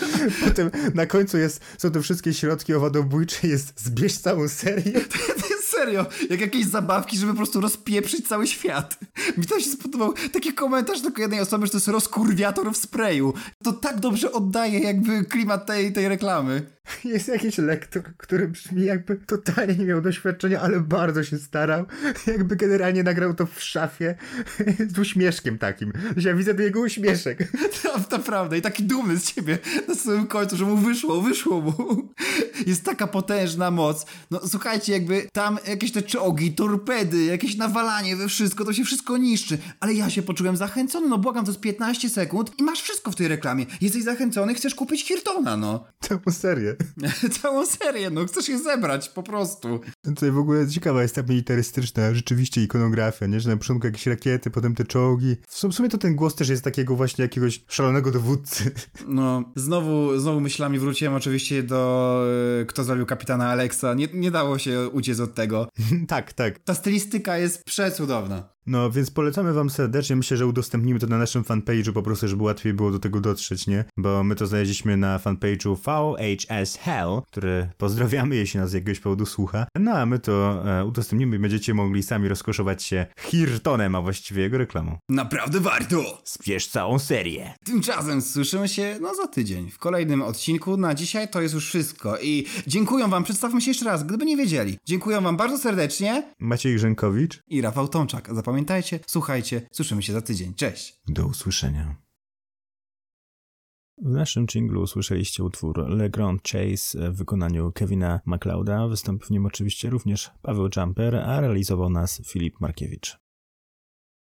Potem 0.45 0.71
na 0.93 1.06
końcu 1.06 1.38
jest, 1.38 1.62
są 1.78 1.91
te 1.91 2.02
wszystkie 2.02 2.34
środki 2.34 2.74
owadobójcze, 2.74 3.47
jest 3.47 3.82
zbierz 3.82 4.17
całą 4.17 4.47
serię. 4.47 5.02
serio, 5.82 6.06
jak 6.30 6.41
jakieś 6.41 6.65
zabawki, 6.65 7.17
żeby 7.17 7.32
po 7.32 7.38
prostu 7.38 7.62
rozpieprzyć 7.62 8.28
cały 8.28 8.48
świat. 8.48 9.00
Mi 9.38 9.46
to 9.46 9.60
się 9.60 9.70
spodobał 9.70 10.13
taki 10.34 10.54
komentarz 10.54 11.02
tylko 11.02 11.22
jednej 11.22 11.39
osoby, 11.39 11.65
że 11.65 11.72
to 11.72 11.78
jest 11.78 11.88
rozkurwiator 11.88 12.74
w 12.74 12.78
sprayu. 12.78 13.34
To 13.63 13.74
tak 13.74 14.00
dobrze 14.00 14.32
oddaje 14.32 14.80
jakby 14.80 15.26
klimat 15.26 15.65
tej, 15.65 15.94
tej 15.94 16.08
reklamy. 16.08 16.65
Jest 17.06 17.28
jakiś 17.28 17.58
lektor, 17.58 18.04
który 18.17 18.48
brzmi 18.48 18.86
jakby 18.86 19.15
totalnie 19.15 19.76
nie 19.76 19.86
miał 19.86 20.02
doświadczenia, 20.02 20.62
ale 20.62 20.80
bardzo 20.80 21.24
się 21.24 21.38
starał. 21.38 21.86
Jakby 22.28 22.56
generalnie 22.56 23.04
nagrał 23.04 23.34
to 23.34 23.46
w 23.46 23.62
szafie 23.62 24.15
z 24.96 25.00
uśmieszkiem 25.00 25.58
takim. 25.58 25.94
Ja 26.17 26.36
widzę 26.36 26.54
ten 26.54 26.63
jego 26.65 26.80
uśmieszek. 26.80 27.39
To 27.82 28.00
naprawdę. 28.12 28.58
I 28.58 28.62
taki 28.62 28.84
dumny 28.84 29.20
z 29.20 29.34
ciebie 29.34 29.58
na 29.88 29.96
samym 29.96 30.28
końcu, 30.28 30.58
że 30.58 30.65
mu 30.65 30.78
wyszło, 30.78 31.22
wyszło 31.22 31.62
mu. 31.62 32.10
Jest 32.67 32.86
taka 32.86 33.08
potężna 33.08 33.72
moc. 33.72 34.06
No 34.32 34.41
słuchajcie, 34.48 34.94
jakby 34.94 35.28
tam 35.34 35.58
jakieś 35.67 35.91
te 35.91 36.02
czołgi, 36.02 36.54
torpedy, 36.56 37.24
jakieś 37.24 37.56
nawalanie 37.56 38.15
we 38.15 38.28
wszystko, 38.28 38.65
to 38.65 38.74
się 38.74 38.84
wszystko 38.84 39.17
niszczy. 39.17 39.58
Ale 39.80 39.94
ja 39.94 40.10
się 40.10 40.22
poczułem 40.22 40.58
zachęcony, 40.58 41.08
no 41.10 41.17
błagam, 41.17 41.46
to 41.46 41.52
jest 41.52 41.62
15 41.62 42.10
sekund 42.10 42.52
i 42.60 42.63
masz 42.63 42.82
wszystko 42.82 43.12
w 43.12 43.15
tej 43.15 43.28
reklamie. 43.28 43.65
Jesteś 43.82 44.04
zachęcony, 44.04 44.54
chcesz 44.54 44.76
kupić 44.76 45.08
Hirtona, 45.08 45.58
no. 45.58 45.86
Całą 46.02 46.22
serię. 46.32 46.70
Całą 47.41 47.65
serię, 47.65 48.10
no 48.10 48.25
chcesz 48.25 48.49
je 48.49 48.60
zebrać, 48.60 49.10
po 49.10 49.23
prostu. 49.23 49.79
Tutaj 50.03 50.31
w 50.31 50.38
ogóle 50.38 50.67
ciekawa 50.67 51.01
jest 51.01 51.15
ta 51.15 51.23
militarystyczna 51.23 52.13
rzeczywiście 52.13 52.63
ikonografia, 52.63 53.25
nie? 53.25 53.39
Że 53.39 53.49
na 53.49 53.57
początku 53.57 53.88
jakieś 53.88 54.07
rakiety, 54.07 54.51
potem 54.51 54.75
te 54.75 54.86
czołgi. 54.86 55.36
W 55.47 55.73
sumie 55.73 55.89
to 55.89 55.97
ten 55.97 56.15
głos 56.15 56.36
też 56.36 56.49
jest 56.49 56.63
takiego 56.63 56.95
właśnie 56.95 57.21
jakiegoś 57.21 57.63
szalonego 57.67 58.12
dowódcy. 58.12 58.71
No, 59.07 59.43
znowu, 59.55 60.19
znowu 60.19 60.39
myślami 60.39 60.79
wróciłem 60.79 61.13
oczywiście 61.13 61.63
do 61.63 62.23
y, 62.62 62.65
Kto 62.65 62.84
zabił 62.84 63.05
kapitana 63.05 63.49
Alexa. 63.49 63.93
Nie, 63.93 64.07
nie 64.13 64.31
dało 64.31 64.57
się 64.57 64.89
uciec 64.89 65.19
od 65.19 65.36
tego. 65.36 65.67
tak, 66.07 66.34
tak. 66.34 66.60
Ta 66.60 66.73
stylistyka 66.73 67.38
jest 67.38 67.63
przecudowna. 67.63 68.49
No, 68.67 68.91
więc 68.91 69.12
polecamy 69.12 69.54
wam 69.54 69.69
serdecznie. 69.69 70.15
Myślę, 70.15 70.38
że 70.38 70.47
udostępnimy 70.47 71.00
to 71.00 71.08
na 71.08 71.17
naszym 71.17 71.43
fanpage'u 71.43 71.93
po 71.93 72.04
prostu, 72.04 72.28
żeby 72.28 72.43
łatwiej 72.43 72.74
było 72.74 72.91
do 72.91 73.00
tego 73.00 73.21
dotrzeć, 73.21 73.67
nie? 73.67 73.86
Bo 73.97 74.24
my 74.24 74.36
to 74.36 74.47
znaleźliśmy 74.47 74.97
na 74.97 75.17
fanpage'u 75.17 75.76
VHS 75.76 76.76
Hell, 76.76 77.21
który 77.32 77.69
pozdrawiamy, 77.78 78.36
jeśli 78.36 78.60
nas 78.60 78.69
z 78.69 78.74
jakiegoś 78.74 79.00
powodu 79.00 79.26
słucha. 79.26 79.67
No, 79.80 79.91
a 79.91 80.06
my 80.06 80.19
to 80.19 80.63
e, 80.80 80.86
udostępnimy 80.86 81.36
i 81.36 81.39
będziecie 81.39 81.74
mogli 81.74 82.04
sami 82.04 82.28
rozkoszować 82.28 82.84
się 82.84 83.06
Hirtonem, 83.19 83.95
a 83.95 84.02
właściwie 84.02 84.41
jego 84.43 84.58
reklamą. 84.58 84.97
Naprawdę 85.10 85.60
warto! 85.60 86.21
Spierz 86.24 86.67
całą 86.67 87.00
serię. 87.00 87.54
Tymczasem 87.65 88.21
słyszymy 88.21 88.67
się 88.67 88.97
no 89.02 89.15
za 89.15 89.28
tydzień 89.28 89.71
w 89.71 89.78
kolejnym 89.78 90.21
odcinku. 90.21 90.78
Na 90.78 90.95
dzisiaj 90.95 91.30
to 91.30 91.41
jest 91.41 91.54
już 91.54 91.67
wszystko 91.67 92.17
i 92.21 92.45
dziękuję 92.67 93.08
wam, 93.08 93.24
przedstawmy 93.24 93.62
się 93.62 93.71
jeszcze 93.71 93.86
raz, 93.86 94.04
gdyby 94.04 94.26
nie 94.26 94.38
wiedzieli. 94.38 94.78
Dziękuję 94.86 95.21
wam 95.21 95.38
bardzo 95.38 95.58
serdecznie. 95.58 96.24
Maciej 96.39 96.76
Grzękowicz 96.76 97.39
i 97.47 97.62
Rafał 97.62 97.88
Tomczak. 97.88 98.34
Zapamiętajcie, 98.52 99.00
słuchajcie, 99.08 99.68
słyszymy 99.72 100.04
się 100.04 100.14
za 100.14 100.22
tydzień. 100.22 100.54
Cześć. 100.54 101.02
Do 101.08 101.26
usłyszenia. 101.26 101.96
W 103.98 104.10
naszym 104.10 104.48
jinglu 104.48 104.82
usłyszeliście 104.82 105.44
utwór 105.44 105.90
Le 105.90 106.10
Grand 106.10 106.42
Chase 106.44 107.12
w 107.12 107.18
wykonaniu 107.18 107.72
Kevina 107.72 108.20
MacLeoda. 108.26 108.88
Wystąpił 108.88 109.28
w 109.28 109.32
nim 109.32 109.46
oczywiście 109.46 109.90
również 109.90 110.32
Paweł 110.42 110.70
Jumper, 110.76 111.16
a 111.16 111.42
realizował 111.42 111.90
nas 111.90 112.22
Filip 112.26 112.60
Markiewicz. 112.60 113.20